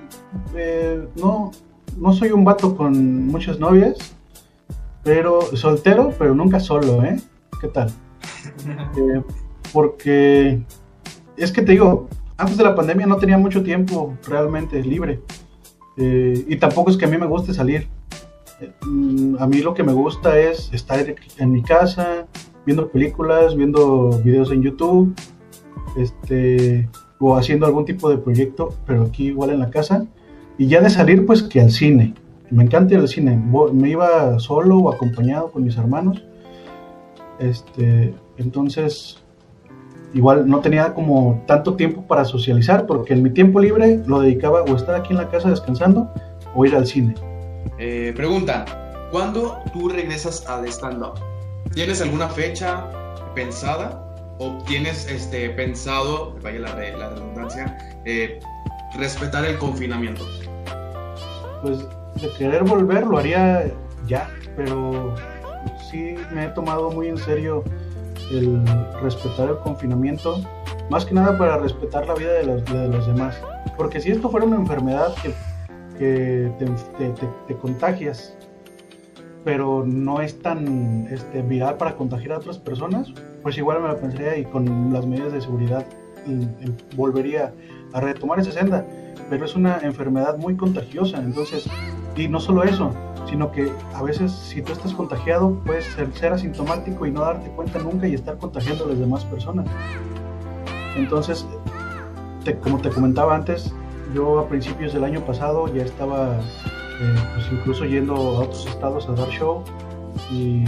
[0.55, 1.51] eh, no,
[1.97, 3.97] no soy un vato con muchas novias,
[5.03, 7.21] pero soltero, pero nunca solo, ¿eh?
[7.61, 7.91] ¿Qué tal?
[8.97, 9.23] Eh,
[9.73, 10.63] porque
[11.37, 15.21] es que te digo, antes de la pandemia no tenía mucho tiempo realmente libre.
[15.97, 17.89] Eh, y tampoco es que a mí me guste salir.
[18.83, 21.05] Mm, a mí lo que me gusta es estar
[21.39, 22.29] en mi casa,
[22.65, 25.15] viendo películas, viendo videos en YouTube,
[25.97, 30.07] este, o haciendo algún tipo de proyecto, pero aquí igual en la casa.
[30.59, 32.15] Y ya de salir, pues que al cine.
[32.51, 33.41] Me encanta ir al cine.
[33.73, 36.23] Me iba solo o acompañado con mis hermanos.
[37.39, 39.23] Este, entonces,
[40.15, 44.63] igual no tenía como tanto tiempo para socializar, porque en mi tiempo libre lo dedicaba
[44.63, 46.11] o estar aquí en la casa descansando
[46.55, 47.15] o ir al cine.
[47.79, 48.65] Eh, pregunta,
[49.11, 51.32] ¿cuándo tú regresas al stand-up?
[51.75, 52.87] ¿Tienes alguna fecha
[53.35, 53.99] pensada?
[54.39, 58.41] ¿O tienes este, pensado, vaya la, la redundancia, eh,
[58.99, 60.25] respetar el confinamiento?
[61.63, 61.79] Pues
[62.21, 63.71] de querer volver lo haría
[64.07, 65.15] ya, pero
[65.91, 67.65] sí me he tomado muy en serio
[68.31, 68.63] el
[69.03, 70.43] respetar el confinamiento,
[70.91, 73.41] más que nada para respetar la vida de los, de los demás.
[73.77, 75.35] Porque si esto fuera una enfermedad que,
[75.99, 78.37] que te, te, contagias,
[79.45, 83.99] pero no es tan este, viral para contagiar a otras personas, pues igual me lo
[83.99, 85.85] pensaría y con las medidas de seguridad
[86.97, 87.53] volvería
[87.93, 88.87] a retomar esa senda.
[89.29, 91.69] Pero es una enfermedad muy contagiosa, entonces,
[92.17, 92.93] y no solo eso,
[93.29, 97.79] sino que a veces si tú estás contagiado puedes ser, asintomático y no darte cuenta
[97.79, 99.67] nunca y estar contagiando a las demás personas.
[100.97, 101.47] Entonces,
[102.63, 103.73] como te comentaba antes,
[104.15, 106.39] yo a principios del año pasado ya estaba
[106.99, 109.65] pues incluso yendo a otros estados a dar show
[110.31, 110.65] y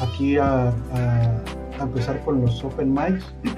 [0.00, 0.72] aquí a,
[1.80, 3.34] empezar con los open mics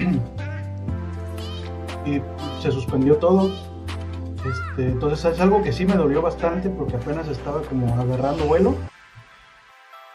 [2.07, 2.22] y
[2.62, 3.50] se suspendió todo
[4.44, 8.74] este, entonces es algo que sí me dolió bastante porque apenas estaba como agarrando vuelo.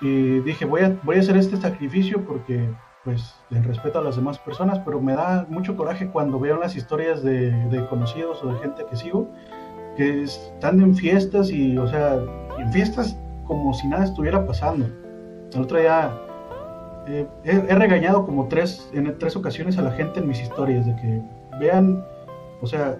[0.02, 2.70] Y dije, voy a, voy a hacer este sacrificio porque
[3.04, 6.76] pues le respeto a las demás personas, pero me da mucho coraje cuando veo las
[6.76, 9.30] historias de, conocidos o de gente que sigo,
[9.96, 12.20] que están en fiestas y, o sea,
[12.58, 14.86] en fiestas como si nada estuviera pasando.
[15.52, 16.14] Día
[17.08, 20.86] eh, he, he, regañado como tres, en tres ocasiones a la gente en mis historias
[20.86, 21.22] de que
[21.60, 22.06] vean,
[22.62, 22.98] o sea,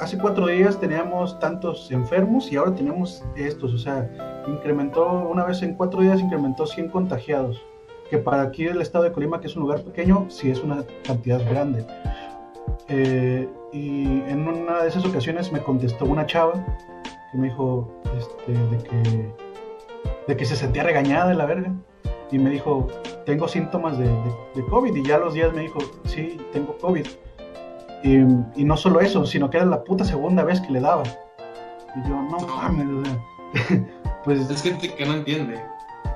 [0.00, 4.08] hace cuatro días teníamos tantos enfermos y ahora tenemos estos, o sea,
[4.48, 7.62] incrementó, una vez en cuatro días incrementó 100 contagiados,
[8.10, 10.84] que para aquí el estado de Colima, que es un lugar pequeño, sí es una
[11.04, 11.86] cantidad grande.
[12.88, 16.54] Eh, y en una de esas ocasiones me contestó una chava
[17.30, 19.34] que me dijo este, de, que,
[20.28, 21.72] de que se sentía regañada de la verga
[22.30, 22.88] y me dijo,
[23.26, 27.06] tengo síntomas de, de, de COVID y ya los días me dijo, sí, tengo COVID
[28.02, 31.04] y, no solo eso, sino que era la puta segunda vez que le daba.
[31.96, 33.08] Y yo, no mames,
[34.24, 34.50] pues...
[34.50, 35.62] Es gente que no entiende.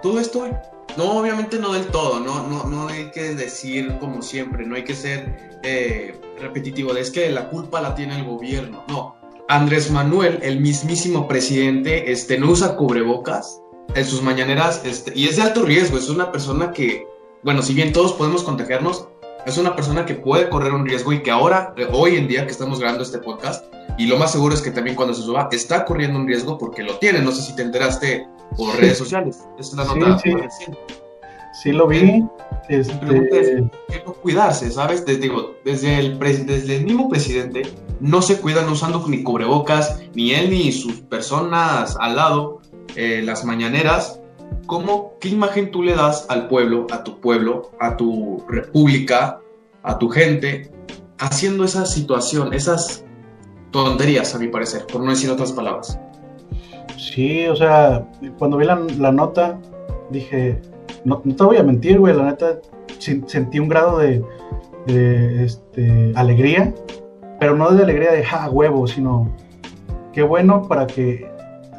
[0.03, 0.47] Todo esto,
[0.97, 4.85] no, obviamente no del todo, no, no, no hay que decir como siempre, no hay
[4.85, 9.17] que ser eh, repetitivo, es que la culpa la tiene el gobierno, no.
[9.49, 13.61] Andrés Manuel, el mismísimo presidente, este, no usa cubrebocas
[13.95, 17.07] en sus mañaneras este, y es de alto riesgo, es una persona que,
[17.43, 19.09] bueno, si bien todos podemos contagiarnos,
[19.47, 22.53] es una persona que puede correr un riesgo y que ahora, hoy en día que
[22.53, 23.65] estamos grabando este podcast,
[23.99, 26.83] y lo más seguro es que también cuando se suba, está corriendo un riesgo porque
[26.83, 27.21] lo tiene.
[27.21, 29.45] No sé si te enteraste por redes sociales.
[29.59, 30.19] Es la nota.
[30.19, 30.73] Sí, sí.
[31.63, 32.25] sí lo vi.
[32.69, 33.61] Este...
[34.05, 35.05] no cuidarse, ¿sabes?
[35.07, 37.63] digo, desde el, desde el mismo presidente
[38.01, 42.61] no se cuidan usando ni cubrebocas, ni él ni sus personas al lado,
[42.97, 44.21] eh, las mañaneras
[44.67, 49.41] ¿cómo, ¿qué imagen tú le das al pueblo, a tu pueblo, a tu república,
[49.83, 50.71] a tu gente,
[51.19, 53.05] haciendo esa situación, esas
[53.85, 55.99] tonterías, a mi parecer, por no decir otras palabras?
[56.97, 58.09] Sí, o sea,
[58.39, 59.59] cuando vi la, nota,
[60.11, 60.61] dije,
[61.05, 62.59] no, te voy a mentir, güey, la neta,
[62.99, 64.25] sentí un grado de,
[65.45, 66.75] este, alegría,
[67.39, 69.35] pero no de alegría de ja, huevo, sino
[70.13, 71.31] qué bueno para que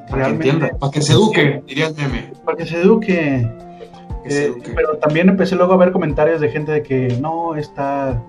[0.09, 0.73] realmente.
[0.79, 2.31] Para que se eduque, diría el meme.
[2.45, 3.49] Para que se eduque.
[4.29, 8.21] Eh, pero también empecé luego a ver comentarios de gente de que no, está,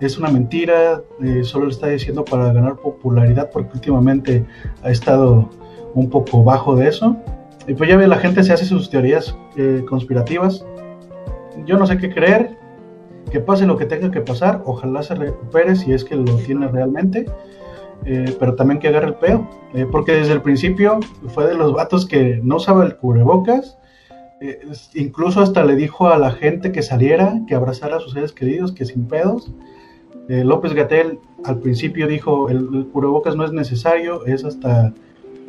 [0.00, 4.44] es una mentira, eh, solo lo está diciendo para ganar popularidad porque últimamente
[4.82, 5.48] ha estado
[5.94, 7.16] un poco bajo de eso.
[7.66, 10.64] Y pues ya ve, la gente se hace sus teorías eh, conspirativas.
[11.64, 12.58] Yo no sé qué creer,
[13.30, 16.68] que pase lo que tenga que pasar, ojalá se recupere si es que lo tiene
[16.68, 17.26] realmente.
[18.04, 19.48] Eh, pero también que agarre el peo,
[19.90, 23.78] porque desde el principio fue de los vatos que no usaba el cubrebocas,
[24.92, 28.72] incluso hasta le dijo a la gente que saliera, que abrazara a sus seres queridos,
[28.72, 29.54] que sin pedos.
[30.28, 34.92] López Gatel al principio dijo el, cubrebocas no es necesario, es hasta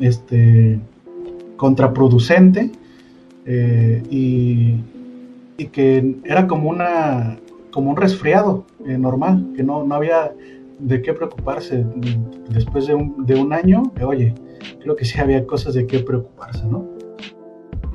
[0.00, 0.78] este
[1.56, 2.70] contraproducente
[3.46, 4.74] eh, y,
[5.56, 7.38] y, que era como una
[7.70, 10.32] como un resfriado eh, normal, que no, no había
[10.78, 11.84] de qué preocuparse
[12.48, 14.34] después de un, de un año, oye,
[14.80, 16.95] creo que sí había cosas de qué preocuparse, ¿no?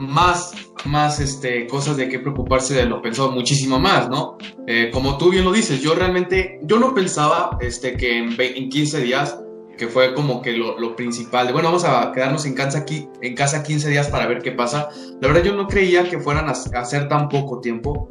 [0.01, 0.53] Más,
[0.85, 4.37] más este, cosas de qué preocuparse de lo pensado, muchísimo más, ¿no?
[4.65, 8.69] Eh, como tú bien lo dices, yo realmente, yo no pensaba este, que en, en
[8.69, 9.37] 15 días,
[9.77, 13.07] que fue como que lo, lo, principal, de bueno, vamos a quedarnos en casa, aquí,
[13.21, 14.89] en casa 15 días para ver qué pasa.
[15.21, 18.09] La verdad yo no creía que fueran a hacer tan poco tiempo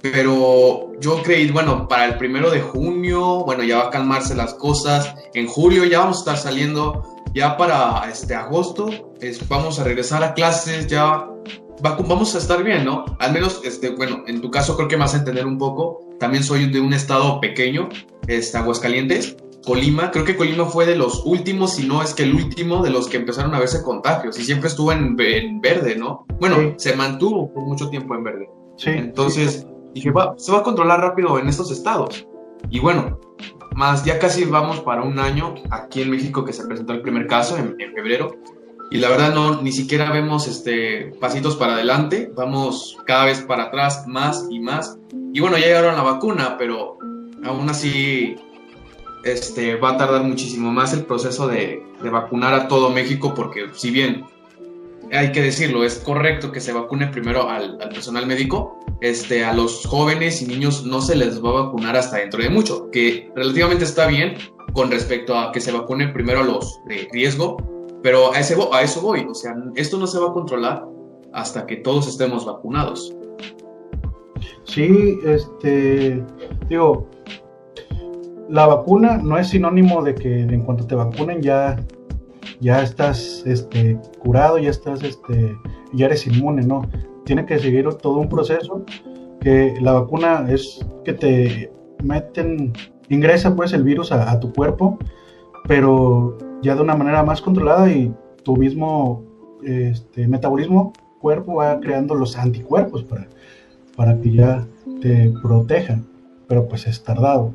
[0.00, 4.54] pero yo creí, bueno, para el primero de junio, bueno, ya va a calmarse las
[4.54, 8.88] cosas, en julio ya vamos a estar saliendo, ya para este agosto
[9.20, 11.28] es, vamos a regresar a clases, ya
[11.84, 13.04] va, vamos a estar bien, ¿no?
[13.18, 16.00] Al menos, este, bueno, en tu caso creo que me vas a entender un poco,
[16.18, 17.90] también soy de un estado pequeño,
[18.26, 22.34] este, Aguascalientes, Colima, creo que Colima fue de los últimos, si no es que el
[22.34, 26.24] último, de los que empezaron a verse contagios y siempre estuvo en, en verde, ¿no?
[26.40, 26.74] Bueno, sí.
[26.78, 28.48] se mantuvo por mucho tiempo en verde.
[28.78, 28.90] Sí.
[28.90, 32.26] Entonces, dije, va, se va a controlar rápido en estos estados.
[32.70, 33.18] Y bueno,
[33.76, 37.26] más ya casi vamos para un año aquí en México que se presentó el primer
[37.26, 38.34] caso en, en febrero.
[38.90, 43.64] Y la verdad no, ni siquiera vemos este, pasitos para adelante, vamos cada vez para
[43.64, 44.98] atrás más y más.
[45.32, 46.96] Y bueno, ya llegaron la vacuna, pero
[47.44, 48.36] aún así
[49.24, 53.66] este, va a tardar muchísimo más el proceso de, de, vacunar a todo México, porque
[53.74, 54.24] si bien
[55.12, 59.52] hay que decirlo, es correcto que se vacune primero al, al, personal médico, este, a
[59.52, 63.30] los jóvenes y niños no se les va a vacunar hasta dentro de mucho, que
[63.34, 64.34] relativamente está bien
[64.72, 67.56] con respecto a que se vacune primero a los de riesgo,
[68.02, 70.84] pero a, ese, a eso voy, o sea, esto no se va a controlar
[71.32, 73.14] hasta que todos estemos vacunados.
[74.64, 76.22] Sí, este,
[76.68, 77.08] digo,
[78.48, 81.76] la vacuna no es sinónimo de que en cuanto te vacunen ya,
[82.60, 85.56] ya estás este, curado, ya estás, este,
[85.92, 86.82] ya eres inmune, ¿no?
[87.24, 88.84] Tiene que seguir todo un proceso
[89.40, 92.72] que la vacuna es que te meten,
[93.08, 94.98] ingresa pues el virus a, tu cuerpo,
[95.66, 99.22] pero ya de una manera más controlada y tu mismo
[99.64, 103.26] este, metabolismo cuerpo va creando los anticuerpos para,
[103.96, 104.66] para que ya
[105.00, 106.06] te protejan,
[106.46, 107.52] pero pues es tardado.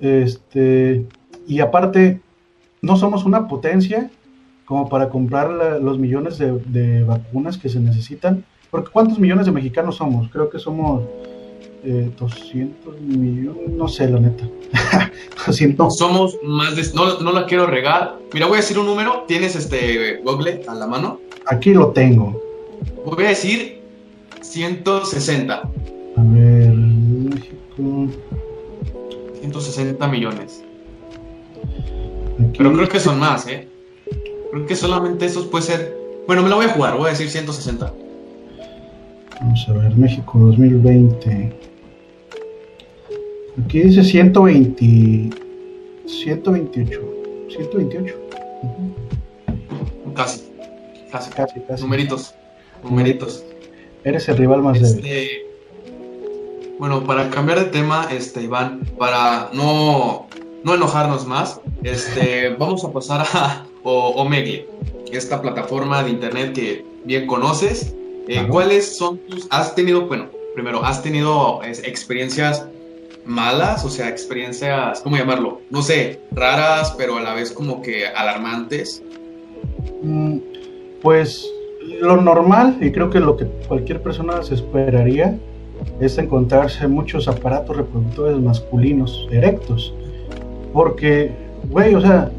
[0.00, 1.06] Este,
[1.46, 2.20] y aparte,
[2.82, 4.10] no somos una potencia
[4.64, 8.44] como para comprar la, los millones de, de, vacunas que se necesitan.
[8.70, 10.28] Porque ¿cuántos millones de mexicanos somos?
[10.30, 11.02] Creo que somos
[11.82, 14.44] eh, 200 millones, no sé, la neta.
[15.46, 15.96] 200.
[15.96, 16.84] Somos más de...
[16.94, 18.18] No, no la quiero regar.
[18.32, 19.24] Mira, voy a decir un número.
[19.26, 21.20] ¿Tienes este Google a la mano?
[21.46, 22.40] Aquí lo tengo.
[23.04, 23.82] Voy a decir
[24.40, 25.54] 160.
[25.54, 25.62] A
[26.16, 28.08] ver, México...
[29.40, 30.62] 160 millones.
[32.56, 33.68] Pero creo que son más, ¿eh?
[34.50, 35.96] Creo que solamente esos puede ser.
[36.26, 37.92] Bueno, me la voy a jugar, voy a decir 160.
[39.40, 41.52] Vamos a ver, México 2020.
[43.64, 45.30] Aquí dice 120.
[46.06, 47.00] 128.
[47.48, 48.14] 128.
[48.62, 50.14] Uh -huh.
[50.14, 50.42] Casi.
[51.10, 51.30] Casi.
[51.30, 51.82] Casi, casi.
[51.82, 52.34] Numeritos.
[52.82, 53.44] Numeritos.
[54.04, 55.02] Eres el rival más este...
[55.02, 55.50] débil.
[56.78, 60.26] Bueno, para cambiar de tema, este, Iván, para no,
[60.64, 64.68] no enojarnos más, este, vamos a pasar a Omegle,
[65.12, 67.94] esta plataforma de internet que bien conoces.
[68.28, 72.66] Eh, ¿Cuáles son tus, has tenido, bueno, primero, has tenido experiencias
[73.24, 75.60] malas, o sea, experiencias, ¿cómo llamarlo?
[75.70, 79.02] No sé, raras, pero a la vez como que alarmantes?
[80.02, 80.38] Mm,
[81.02, 81.46] pues
[82.00, 85.38] lo normal, y creo que lo que cualquier persona se esperaría,
[86.00, 89.94] es encontrarse muchos aparatos reproductores masculinos erectos.
[90.72, 91.32] Porque,
[91.70, 92.30] güey, o sea,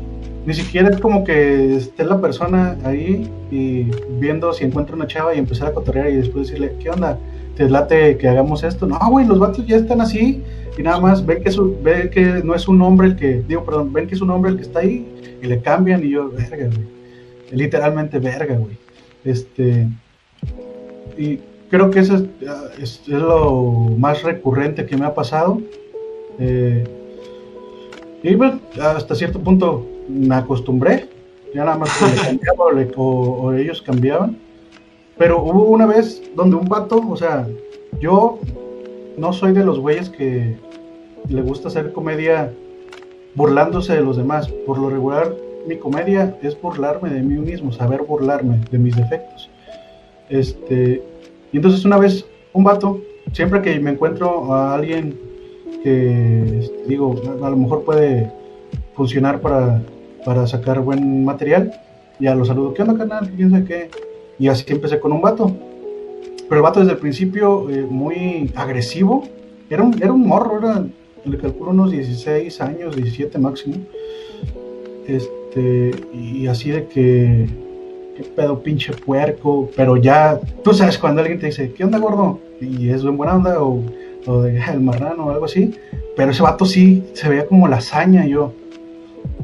[0.45, 3.83] ni siquiera es como que esté la persona ahí y
[4.19, 7.17] viendo si encuentra una chava y empezar a cotorrear y después decirle, ¿qué onda?
[7.55, 8.87] ¿Te late que hagamos esto?
[8.87, 10.41] No, güey, los vatos ya están así
[10.77, 13.43] y nada más ven que, es un, ven que no es un hombre el que,
[13.47, 15.05] digo, perdón, ven que es un hombre el que está ahí
[15.41, 17.01] y le cambian y yo, verga, güey.
[17.51, 18.77] Literalmente verga, güey.
[19.25, 19.87] Este.
[21.17, 21.39] Y
[21.69, 22.23] creo que eso es,
[22.81, 25.61] es, es, lo más recurrente que me ha pasado.
[26.39, 26.83] Eh,
[28.23, 31.09] y bueno, hasta cierto punto me acostumbré,
[31.53, 34.37] ya nada más le cambiaba o, le, o, o, ellos cambiaban.
[35.17, 37.47] Pero hubo una vez donde un vato, o sea,
[37.99, 38.39] yo
[39.17, 40.57] no soy de los güeyes que
[41.27, 42.51] le gusta hacer comedia
[43.35, 44.47] burlándose de los demás.
[44.65, 45.33] Por lo regular,
[45.67, 49.49] mi comedia es burlarme de mí mismo, saber burlarme de mis defectos.
[50.29, 51.03] Este,
[51.51, 53.01] y entonces una vez un vato,
[53.33, 55.19] siempre que me encuentro a alguien
[55.83, 58.31] que digo, a lo mejor puede
[58.95, 59.81] funcionar para,
[60.25, 61.71] para sacar buen material,
[62.19, 63.31] Ya lo saludo, ¿qué onda, canal?
[63.35, 63.89] ¿Quién qué?
[64.37, 65.55] Y así empecé con un vato.
[66.47, 69.23] Pero el vato desde el principio eh, muy agresivo.
[69.69, 70.85] Era un, era un morro, era,
[71.23, 73.77] le calculo unos 16 años, 17 máximo.
[75.07, 77.47] Este, y así de que,
[78.17, 79.69] qué pedo, pinche puerco.
[79.75, 82.39] Pero ya, tú sabes cuando alguien te dice, ¿qué onda, gordo?
[82.59, 83.81] Y es en buena onda, o,
[84.25, 85.73] o de el marrano o algo así.
[86.15, 88.25] Pero ese vato sí se veía como lasaña.
[88.25, 88.53] Y yo,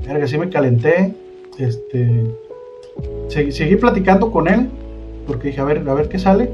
[0.03, 1.13] que sí me calenté.
[1.57, 2.25] Este,
[3.29, 4.69] seguí, platicando con él,
[5.25, 6.51] porque dije, a ver, a ver qué sale.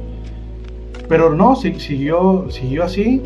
[1.09, 3.21] Pero no, siguió, siguió así.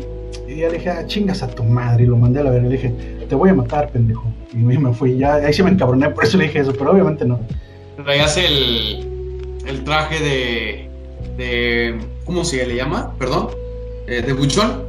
[0.48, 2.04] Y ya le dije, ah, chingas a tu madre.
[2.04, 2.68] Y lo mandé a la verga.
[2.68, 2.92] Le dije,
[3.28, 4.24] te voy a matar, pendejo.
[4.52, 5.18] Y me fui.
[5.18, 7.38] Ya, ahí sí me encabroné, por eso le dije eso, pero obviamente no.
[8.02, 10.88] Traías el, el traje de,
[11.36, 11.98] de.
[12.24, 13.14] ¿Cómo se le llama?
[13.18, 13.48] Perdón.
[14.06, 14.87] Eh, ¿De buchón?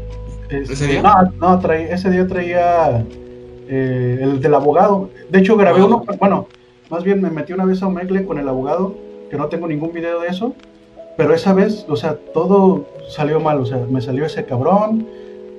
[0.50, 1.02] ¿Ese día?
[1.02, 3.06] No, no traía, ese día traía
[3.68, 5.10] eh, el del abogado.
[5.30, 6.48] De hecho, grabé uno, bueno,
[6.90, 8.96] más bien me metí una vez a Omegle con el abogado,
[9.30, 10.56] que no tengo ningún video de eso,
[11.18, 15.08] pero esa vez, o sea, todo salió mal, o sea, me salió ese cabrón,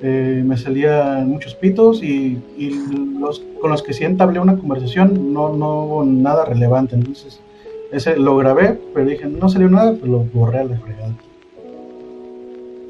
[0.03, 2.41] eh, me salían muchos pitos y,
[3.19, 7.39] los con los que sí entablé una conversación no, no hubo nada relevante, entonces
[7.91, 11.13] ese lo grabé, pero dije, no salió nada, pues lo borré a la fregada.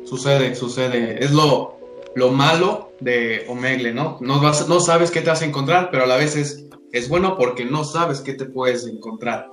[0.05, 1.80] Sucede, sucede, es lo,
[2.15, 4.17] lo malo de Omegle, ¿no?
[4.21, 7.37] No, no sabes qué te vas a encontrar, pero a la vez es, es bueno
[7.37, 9.47] porque no sabes qué te puedes encontrar.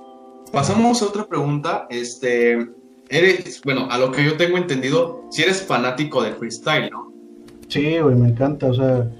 [0.51, 1.87] Pasamos a otra pregunta.
[1.89, 2.67] Este,
[3.09, 7.13] eres, bueno, a lo que yo tengo entendido, si eres fanático del freestyle, ¿no?
[7.67, 8.67] Sí, güey, me encanta.
[8.67, 9.11] O sea,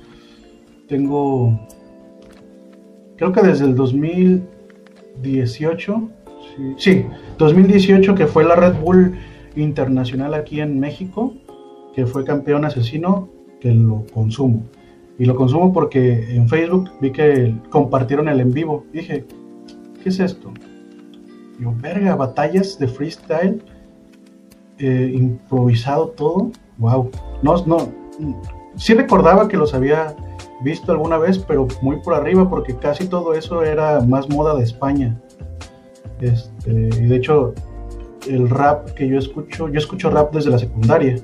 [0.88, 1.60] tengo.
[3.18, 6.10] Creo que desde el 2018.
[6.56, 7.06] Sí, sí
[7.38, 9.16] 2018, que fue la Red Bull
[9.56, 11.36] Internacional aquí en México
[12.06, 13.30] fue campeón asesino,
[13.60, 14.64] que lo consumo.
[15.18, 18.86] Y lo consumo porque en Facebook vi que compartieron el en vivo.
[18.94, 19.26] dije,
[20.02, 20.52] ¿qué es esto?
[21.58, 23.62] Digo, verga, batallas de freestyle,
[24.78, 26.52] eh, improvisado todo.
[26.78, 27.12] Wow.
[27.44, 27.90] No, no,
[28.78, 30.16] sí recordaba que los había
[30.62, 34.64] visto alguna vez, pero muy por arriba, porque casi todo eso era más moda de
[34.64, 35.20] España.
[36.22, 37.54] Este, y de hecho,
[38.28, 41.18] el rap que yo escucho, yo escucho rap desde la secundaria.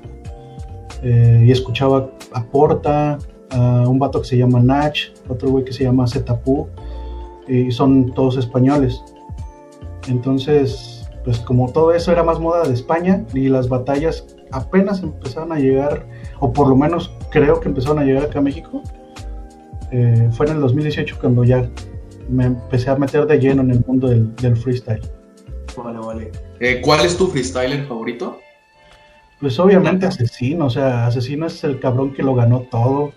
[1.08, 3.18] Eh, y escuchaba a Porta,
[3.50, 4.98] a un vato que se llama Nach,
[5.28, 6.66] otro güey que se llama Zetapu,
[7.46, 9.00] y son todos españoles.
[10.08, 15.52] Entonces, pues como todo eso era más moda de España y las batallas apenas empezaron
[15.52, 16.08] a llegar,
[16.40, 18.82] o por lo menos creo que empezaron a llegar acá a México,
[19.92, 21.70] eh, fue en el 2018 cuando ya
[22.28, 25.02] me empecé a meter de lleno en el mundo del, freestyle.
[25.76, 26.32] Vale, vale.
[26.58, 28.40] Eh, ¿Cuál es tu freestyler favorito?
[29.40, 33.12] Pues obviamente Asesino, o sea, Asesino es el cabrón que lo ganó todo.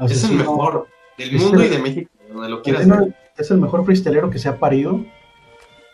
[0.00, 2.88] es el mejor del mundo y de México, donde lo quieras
[3.36, 5.04] Es el mejor freestylero que se ha parido.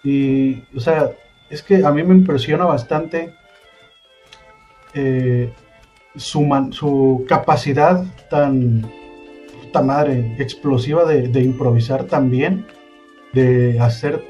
[0.05, 1.11] Y, o sea,
[1.51, 3.35] es que a mí me impresiona bastante
[4.95, 5.53] eh,
[6.17, 8.91] su, su capacidad tan,
[9.63, 12.67] puta madre, explosiva de, de improvisar también,
[13.35, 14.25] de hacer,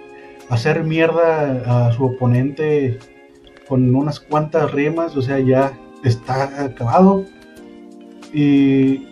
[0.49, 2.99] hacer mierda a su oponente
[3.69, 5.73] con unas cuantas rimas, o sea, ya
[6.05, 7.25] está acabado.
[8.33, 9.07] Y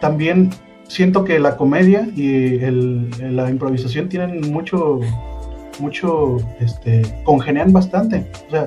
[0.00, 0.50] también
[0.88, 5.00] siento que la comedia y la improvisación tienen mucho,
[5.78, 8.26] mucho, este, congenian bastante.
[8.46, 8.66] O sea,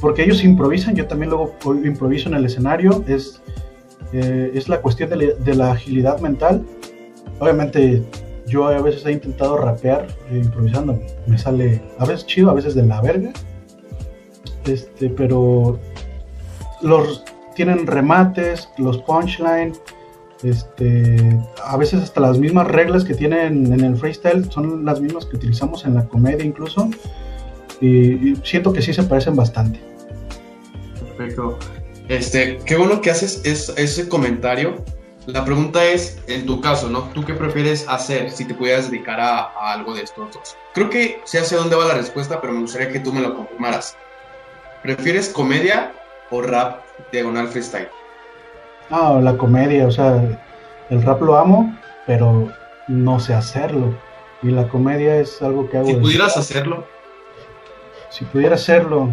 [0.00, 3.40] porque ellos improvisan, yo también luego improviso en el escenario, es,
[4.12, 6.64] eh, es la cuestión de la, agilidad mental.
[7.38, 8.02] Obviamente
[8.46, 12.74] yo a veces he intentado rapear eh, improvisando, me sale a veces chido, a veces
[12.74, 13.32] de la verga,
[14.66, 15.78] este, pero
[16.82, 19.72] los tienen remates, los punchline,
[20.42, 25.26] este, a veces hasta las mismas reglas que tienen en el freestyle son las mismas
[25.26, 26.90] que utilizamos en la comedia incluso,
[27.80, 29.80] y, siento que sí se parecen bastante.
[30.98, 31.58] Perfecto.
[32.08, 34.84] Este, qué bueno que haces ese comentario.
[35.26, 37.02] La pregunta es, en tu caso, ¿no?
[37.14, 40.56] ¿Tú qué prefieres hacer si te pudieras dedicar a, a algo de estos dos?
[40.74, 43.36] Creo que sé hacia dónde va la respuesta, pero me gustaría que tú me lo
[43.36, 43.96] confirmaras.
[44.82, 45.92] ¿Prefieres comedia
[46.30, 46.80] o rap
[47.12, 47.88] diagonal freestyle?
[48.90, 50.20] No, la comedia, o sea,
[50.90, 51.76] el rap lo amo,
[52.06, 52.52] pero
[52.88, 53.94] no sé hacerlo.
[54.42, 55.86] Y la comedia es algo que hago.
[55.86, 56.86] Si pudieras hacerlo.
[58.10, 59.08] Si pudiera hacerlo.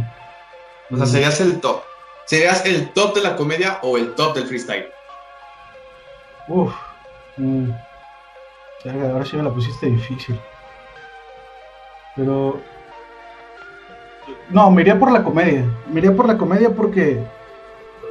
[0.91, 1.83] O sea, serías el top.
[2.25, 4.89] ¿Serías el top de la comedia o el top del freestyle?
[6.47, 6.73] Uf.
[7.37, 7.69] Mm,
[8.85, 10.39] ahora sí me la pusiste difícil.
[12.15, 12.59] Pero
[14.51, 15.63] no, me iría por la comedia.
[15.91, 17.19] Me iría por la comedia porque,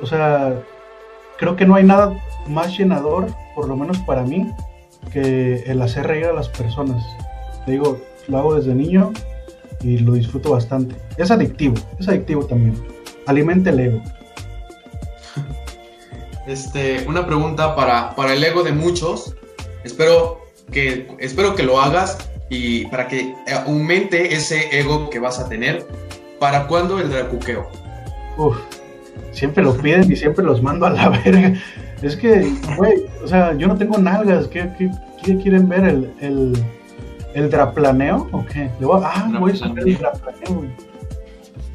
[0.03, 0.63] o sea,
[1.37, 2.13] creo que no hay nada
[2.47, 4.51] más llenador, por lo menos para mí,
[5.13, 7.05] que el hacer reír a las personas.
[7.65, 7.99] Te digo,
[8.29, 9.13] lo hago desde niño
[9.83, 10.97] y lo disfruto bastante.
[11.17, 12.75] Es adictivo, es adictivo también.
[13.27, 14.03] Alimenta el ego.
[16.47, 19.37] Este, una pregunta para, para el ego de muchos.
[19.85, 20.41] Espero
[20.73, 22.17] que, espero que lo hagas
[22.49, 23.35] y para que
[23.67, 25.87] aumente ese ego que vas a tener.
[26.39, 27.69] ¿Para cuándo el dracuqueo?
[28.37, 28.57] Uf,
[29.33, 31.55] siempre lo piden y siempre los mando a la verga.
[32.03, 34.47] Es que, güey, o sea, yo no tengo nalgas.
[34.47, 34.71] ¿Qué,
[35.23, 35.85] quieren ver?
[35.85, 36.65] ¿El, el,
[37.35, 38.29] el draplaneo?
[38.31, 38.71] ¿O qué?
[39.03, 40.71] ah, voy a saber el draplaneo, güey.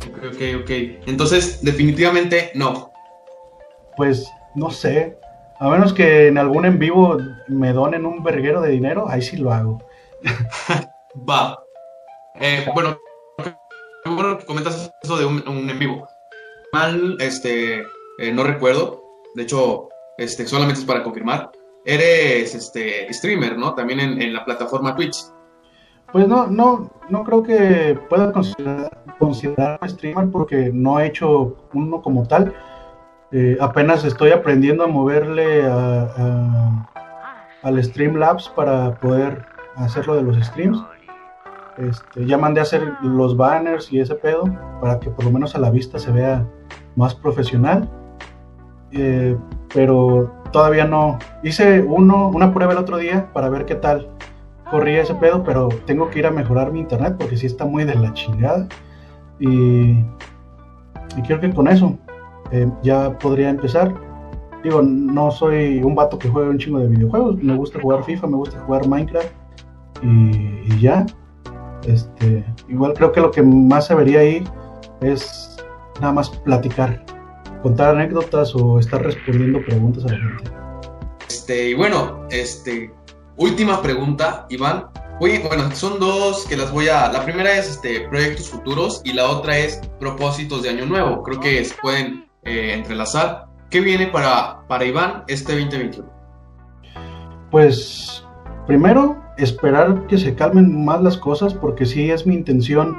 [0.07, 0.71] Ok, ok, ok.
[1.07, 2.91] Entonces, definitivamente no.
[3.97, 5.17] Pues, no sé.
[5.59, 9.37] A menos que en algún en vivo me donen un verguero de dinero, ahí sí
[9.37, 9.83] lo hago.
[11.29, 11.59] Va.
[12.39, 12.97] Eh, bueno,
[14.15, 16.07] bueno comentas eso de un, en vivo.
[16.71, 17.81] Mal, este,
[18.17, 19.01] eh, no recuerdo.
[19.35, 21.51] De hecho, este, solamente es para confirmar.
[21.85, 23.73] Eres este streamer, ¿no?
[23.75, 25.17] También en, la plataforma Twitch.
[26.11, 32.01] Pues no, no, no creo que pueda considerar, considerarme streamer porque no he hecho uno
[32.01, 32.53] como tal.
[33.31, 35.63] Eh, apenas estoy aprendiendo a moverle
[37.63, 39.45] al Streamlabs para poder
[39.75, 40.77] hacerlo de los streams.
[41.77, 44.43] Este, ya mandé a hacer los banners y ese pedo
[44.79, 46.45] para que por lo menos a la vista se vea
[46.95, 47.89] más profesional.
[48.91, 49.35] Eh,
[49.73, 51.17] pero todavía no.
[51.41, 54.09] Hice uno, una prueba el otro día para ver qué tal
[54.69, 57.83] corría ese pedo, pero tengo que ir a mejorar mi internet porque sí está muy
[57.83, 58.67] de la chingada.
[59.39, 59.91] Y,
[61.17, 61.97] y creo que con eso
[62.51, 63.93] eh, ya podría empezar.
[64.63, 68.27] Digo, no soy un vato que juega un chingo de videojuegos, me gusta jugar FIFA,
[68.27, 69.31] me gusta jugar Minecraft
[70.01, 71.05] y, ya.
[71.85, 74.43] Este, igual creo que lo que más se vería ahí
[75.01, 75.57] es
[75.99, 77.03] nada más platicar,
[77.61, 80.51] contar anécdotas o estar respondiendo preguntas a la gente.
[81.27, 82.93] Este, y bueno, este,
[83.37, 84.85] última pregunta, Iván.
[85.19, 87.11] bueno, son dos que las voy a.
[87.11, 91.23] La primera es este, proyectos futuros y la otra es propósitos de año nuevo.
[91.23, 93.45] Creo que se pueden eh, entrelazar.
[93.69, 96.09] ¿Qué viene para, para Iván este 2021?
[97.49, 98.25] Pues
[98.67, 102.97] primero esperar que se calmen más las cosas porque sí es mi intención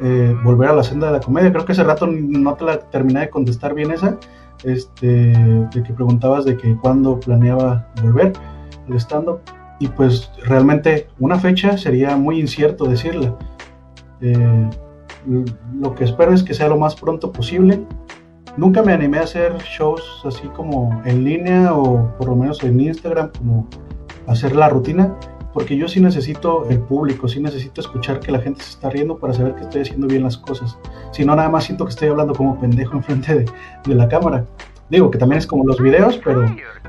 [0.00, 1.52] eh, volver a la senda de la comedia.
[1.52, 4.18] Creo que hace rato no te la terminé de contestar bien esa,
[4.64, 8.32] este, de que preguntabas de que cuándo planeaba volver
[8.88, 9.40] al stand-up.
[9.78, 13.36] Y pues realmente una fecha sería muy incierto decirla.
[14.20, 14.70] Eh,
[15.80, 17.84] lo que espero es que sea lo más pronto posible.
[18.56, 22.80] Nunca me animé a hacer shows así como en línea o por lo menos en
[22.80, 23.66] Instagram, como
[24.26, 25.16] hacer la rutina
[25.52, 29.18] porque yo sí necesito el público, sí necesito escuchar que la gente se está riendo
[29.18, 30.78] para saber que estoy haciendo bien las cosas.
[31.12, 33.44] Si no, nada más siento que estoy hablando como pendejo enfrente de,
[33.84, 34.44] de la cámara.
[34.88, 36.44] Digo que también es como los videos, pero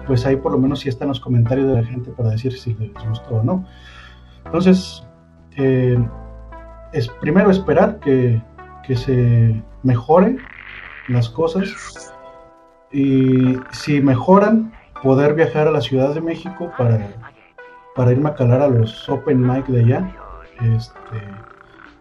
[0.08, 2.74] pues ahí por lo menos sí están los comentarios de la gente para decir si
[2.74, 3.66] les gustó o no.
[4.46, 5.04] Entonces,
[5.58, 5.98] eh,
[6.92, 8.42] es primero esperar que,
[8.86, 10.40] que se mejoren
[11.08, 12.14] las cosas
[12.92, 17.10] y si mejoran, poder viajar a la Ciudad de México para
[17.96, 20.16] para irme a calar a los open mic de allá.
[20.62, 21.22] Este,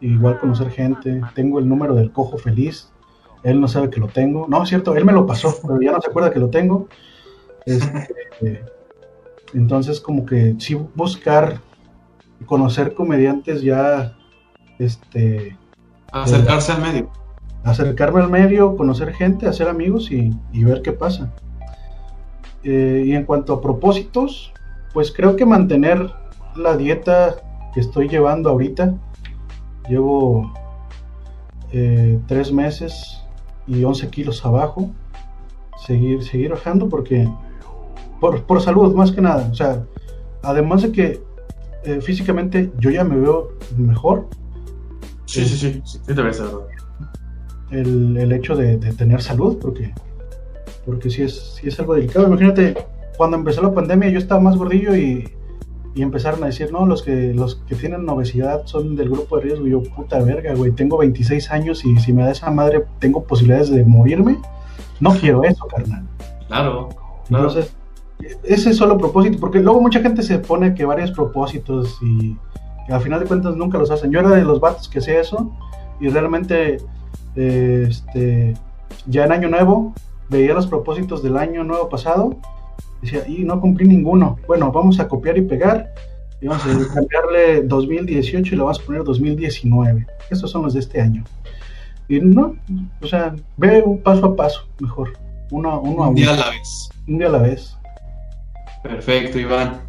[0.01, 1.21] igual conocer gente.
[1.35, 2.91] Tengo el número del cojo feliz.
[3.43, 4.47] Él no sabe que lo tengo.
[4.49, 6.89] No, es cierto, él me lo pasó, pero ya no se acuerda que lo tengo.
[7.67, 8.65] Este,
[9.55, 11.61] entonces, como que sí buscar
[12.47, 14.17] conocer comediantes ya.
[14.79, 15.57] Este.
[16.13, 17.11] Acercarse al medio.
[17.65, 21.33] Acercarme al medio, conocer gente, hacer amigos y, ver qué pasa.
[22.65, 24.53] Eh, y en cuanto a propósitos,
[24.93, 26.11] pues creo que mantener
[26.57, 27.37] la dieta
[27.75, 28.95] que estoy llevando ahorita.
[29.89, 30.53] Llevo
[31.73, 33.23] eh, tres meses
[33.67, 34.91] y 11 kilos abajo.
[35.87, 37.29] Seguir, seguir bajando porque
[38.21, 39.49] por, salud más que nada.
[39.51, 39.85] O sea,
[40.43, 41.23] además de que
[41.85, 44.29] eh, físicamente yo ya me veo mejor.
[45.25, 46.43] Sí, sí, sí, sí, te ves,
[47.71, 49.93] el, el hecho de, tener salud, porque,
[50.85, 52.27] porque si es, si es algo delicado.
[52.27, 52.75] Imagínate,
[53.23, 55.31] cuando empezó la pandemia yo estaba más gordillo y,
[55.95, 59.65] empezaron a decir, no, los que, los que tienen obesidad son del grupo de riesgo.
[59.65, 63.23] Y yo, puta verga, güey, tengo 26 años y si me da esa madre tengo
[63.23, 64.39] posibilidades de morirme.
[64.99, 66.05] No quiero eso, carnal.
[66.49, 66.89] Claro.
[67.31, 67.73] Entonces,
[68.43, 72.37] ese es solo propósito, porque luego mucha gente se pone que varios propósitos y,
[72.89, 74.11] al final de cuentas nunca los hacen.
[74.11, 75.53] Yo era de los vatos que hacía eso
[76.01, 76.79] y realmente,
[77.37, 78.55] eh, este,
[79.07, 79.95] ya en Año Nuevo
[80.29, 82.37] veía los propósitos del año nuevo pasado
[83.03, 84.39] Decía, y no cumplí ninguno.
[84.47, 85.93] Bueno, vamos a copiar y pegar.
[86.41, 90.07] Y vamos a cambiarle 2018 y lo vamos a poner 2019.
[90.31, 91.25] Estos son los de este año.
[92.09, 92.57] Y no,
[93.01, 95.13] o sea, ve un paso a paso, mejor.
[95.51, 96.89] Uno, uno a un día a la vez.
[97.07, 97.77] Un día a la vez.
[98.83, 99.83] Perfecto, Iván.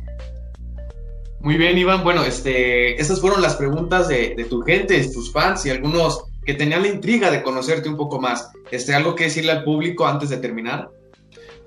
[1.40, 2.04] Muy bien, Iván.
[2.04, 6.54] Bueno, este, estas fueron las preguntas de, de tu gente, tus fans y algunos que
[6.54, 8.52] tenían la intriga de conocerte un poco más.
[8.72, 10.90] Este, ¿Algo que decirle al público antes de terminar?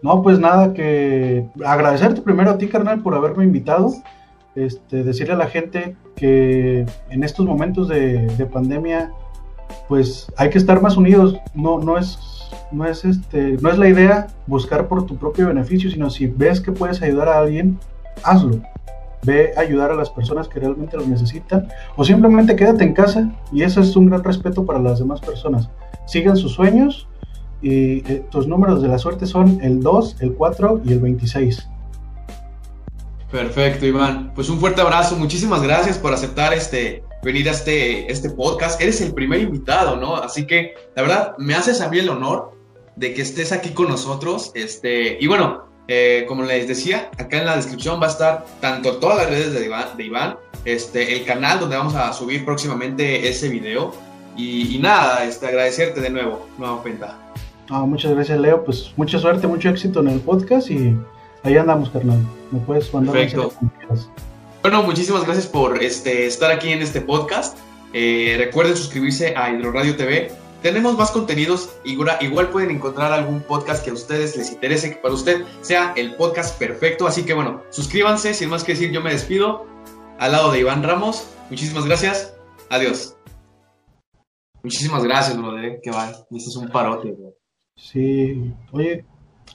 [0.06, 3.92] No, pues nada, que agradecerte primero a ti, carnal, por haberme invitado.
[4.54, 9.10] Este, decirle a la gente que en estos momentos de, de pandemia,
[9.88, 11.36] pues hay que estar más unidos.
[11.54, 12.20] No, no es,
[12.70, 16.60] no es este, no es la idea buscar por tu propio beneficio, sino si ves
[16.60, 17.76] que puedes ayudar a alguien,
[18.22, 18.60] hazlo.
[19.24, 23.28] Ve a ayudar a las personas que realmente lo necesitan, o simplemente quédate en casa,
[23.50, 25.68] y eso es un gran respeto para las demás personas.
[26.06, 27.08] Sigan sus sueños
[27.62, 31.68] y eh, tus números de la suerte son el 2, el 4 y el 26.
[33.30, 34.32] Perfecto, Iván.
[34.34, 35.16] Pues un fuerte abrazo.
[35.16, 38.80] Muchísimas gracias por aceptar este venir a este, este podcast.
[38.80, 40.16] Eres el primer invitado, ¿no?
[40.16, 42.52] Así que, la verdad, me haces a mí el honor
[42.94, 44.52] de que estés aquí con nosotros.
[44.54, 48.98] Este, y bueno, eh, como les decía, acá en la descripción va a estar tanto
[48.98, 49.64] todas las redes de
[50.04, 53.92] Iván, de este, el canal donde vamos a subir próximamente ese video.
[54.36, 57.25] Y, y nada, este, agradecerte de nuevo, nueva cuenta.
[57.70, 58.64] Ah, muchas gracias, Leo.
[58.64, 60.96] Pues mucha suerte, mucho éxito en el podcast y
[61.42, 62.20] ahí andamos, carnal.
[62.50, 63.52] Me puedes mandar Perfecto.
[64.62, 67.56] Bueno, muchísimas gracias por este, estar aquí en este podcast.
[67.92, 70.32] Eh, recuerden suscribirse a Hidroradio TV.
[70.62, 71.70] Tenemos más contenidos.
[71.84, 75.92] Igual, igual pueden encontrar algún podcast que a ustedes les interese, que para usted sea
[75.96, 77.06] el podcast perfecto.
[77.06, 78.34] Así que bueno, suscríbanse.
[78.34, 79.66] Sin más que decir, yo me despido.
[80.18, 81.28] Al lado de Iván Ramos.
[81.50, 82.34] Muchísimas gracias.
[82.70, 83.16] Adiós.
[84.62, 85.78] Muchísimas gracias, brother.
[85.82, 86.10] Que va.
[86.10, 87.35] Este es un parote, bro.
[87.78, 89.04] Sí, oye,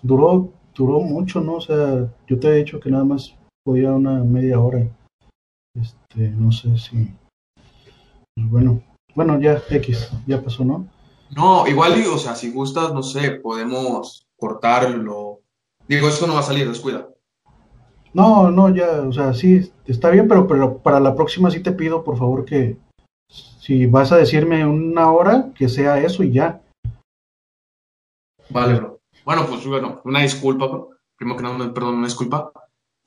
[0.03, 1.55] duró, duró mucho, ¿no?
[1.55, 4.87] O sea, yo te he dicho que nada más podía una media hora.
[5.75, 7.11] Este, no sé si.
[8.35, 8.81] Pues bueno,
[9.15, 10.87] bueno, ya X, ya pasó, ¿no?
[11.35, 15.39] No, igual digo, o sea, si gustas, no sé, podemos cortarlo.
[15.87, 17.07] Digo, esto no va a salir, descuida.
[18.13, 21.71] No, no, ya, o sea, sí, está bien, pero, pero para la próxima sí te
[21.71, 22.77] pido, por favor, que
[23.29, 26.61] si vas a decirme una hora, que sea eso y ya.
[28.51, 28.99] Vale, bro.
[29.25, 30.89] Bueno, pues bueno, una disculpa, bro.
[31.15, 32.51] Primero que nada, perdón, una disculpa.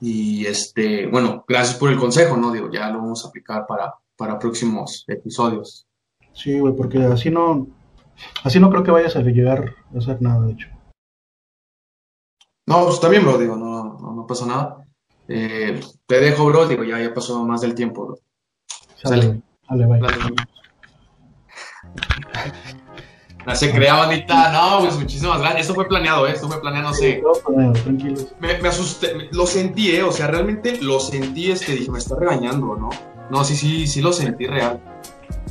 [0.01, 2.53] Y este, bueno, gracias por el consejo, ¿no?
[2.53, 5.87] Digo, ya lo vamos a aplicar para, para próximos episodios.
[6.33, 7.69] Sí, güey, porque así no,
[8.43, 10.69] así no creo que vayas a llegar a hacer nada, de hecho.
[12.67, 14.85] No, pues también, bro, digo, no, no, no pasa nada.
[15.29, 18.19] Eh, te dejo, bro, digo, ya, ya pasó más del tiempo, bro.
[18.97, 20.01] Sale, sale, bye.
[20.01, 20.35] Dale.
[23.47, 24.53] No se crea, bandita.
[24.53, 25.63] No, pues muchísimas gracias.
[25.63, 26.33] Esto fue planeado, ¿eh?
[26.33, 27.23] Esto fue planeado, no sé.
[27.83, 28.29] Tranquilos.
[28.41, 30.03] Me, me asusté, me- lo sentí, ¿eh?
[30.03, 32.91] O sea, realmente lo sentí, este, dije, me está regañando, ¿no?
[33.31, 34.81] No, sí, sí, sí lo sentí real.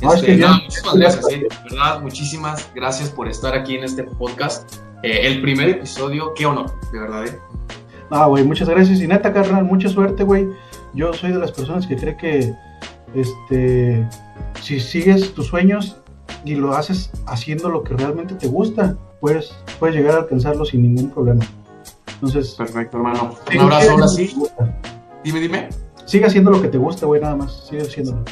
[0.02, 1.36] No, es Este, que no, muchísimas gracias, ¿eh?
[1.38, 4.74] De verdad, muchísimas gracias por estar aquí en este podcast.
[5.02, 7.38] Eh, el primer episodio, qué honor, de verdad, ¿eh?
[8.10, 9.00] Ah, güey, muchas gracias.
[9.00, 10.48] Y neta, carnal, mucha suerte, güey.
[10.94, 12.54] Yo soy de las personas que cree que,
[13.14, 14.08] este,
[14.62, 15.96] si sigues tus sueños
[16.44, 20.82] y lo haces haciendo lo que realmente te gusta, pues puedes llegar a alcanzarlo sin
[20.82, 21.44] ningún problema.
[22.14, 23.34] Entonces, Perfecto, hermano.
[23.52, 24.34] Un abrazo ahora sí.
[25.24, 25.68] Dime, dime.
[26.06, 27.66] Sigue haciendo lo que te gusta, güey, nada más.
[27.68, 28.24] Sigue haciéndolo.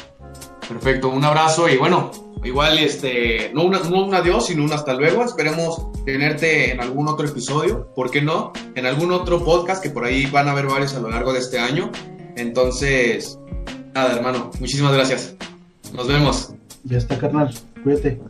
[0.67, 2.09] Perfecto, un abrazo y bueno,
[2.43, 5.23] igual este, no, una- no un adiós, sino un hasta luego.
[5.23, 8.53] Esperemos tenerte en algún otro episodio, ¿por qué no?
[8.75, 11.39] En algún otro podcast que por ahí van a haber varios a lo largo de
[11.39, 11.91] este año.
[12.37, 13.37] Entonces,
[13.93, 15.35] nada, hermano, muchísimas gracias.
[15.93, 16.53] Nos vemos.
[16.85, 17.53] Ya está, carnal.
[17.83, 18.21] Cuídate.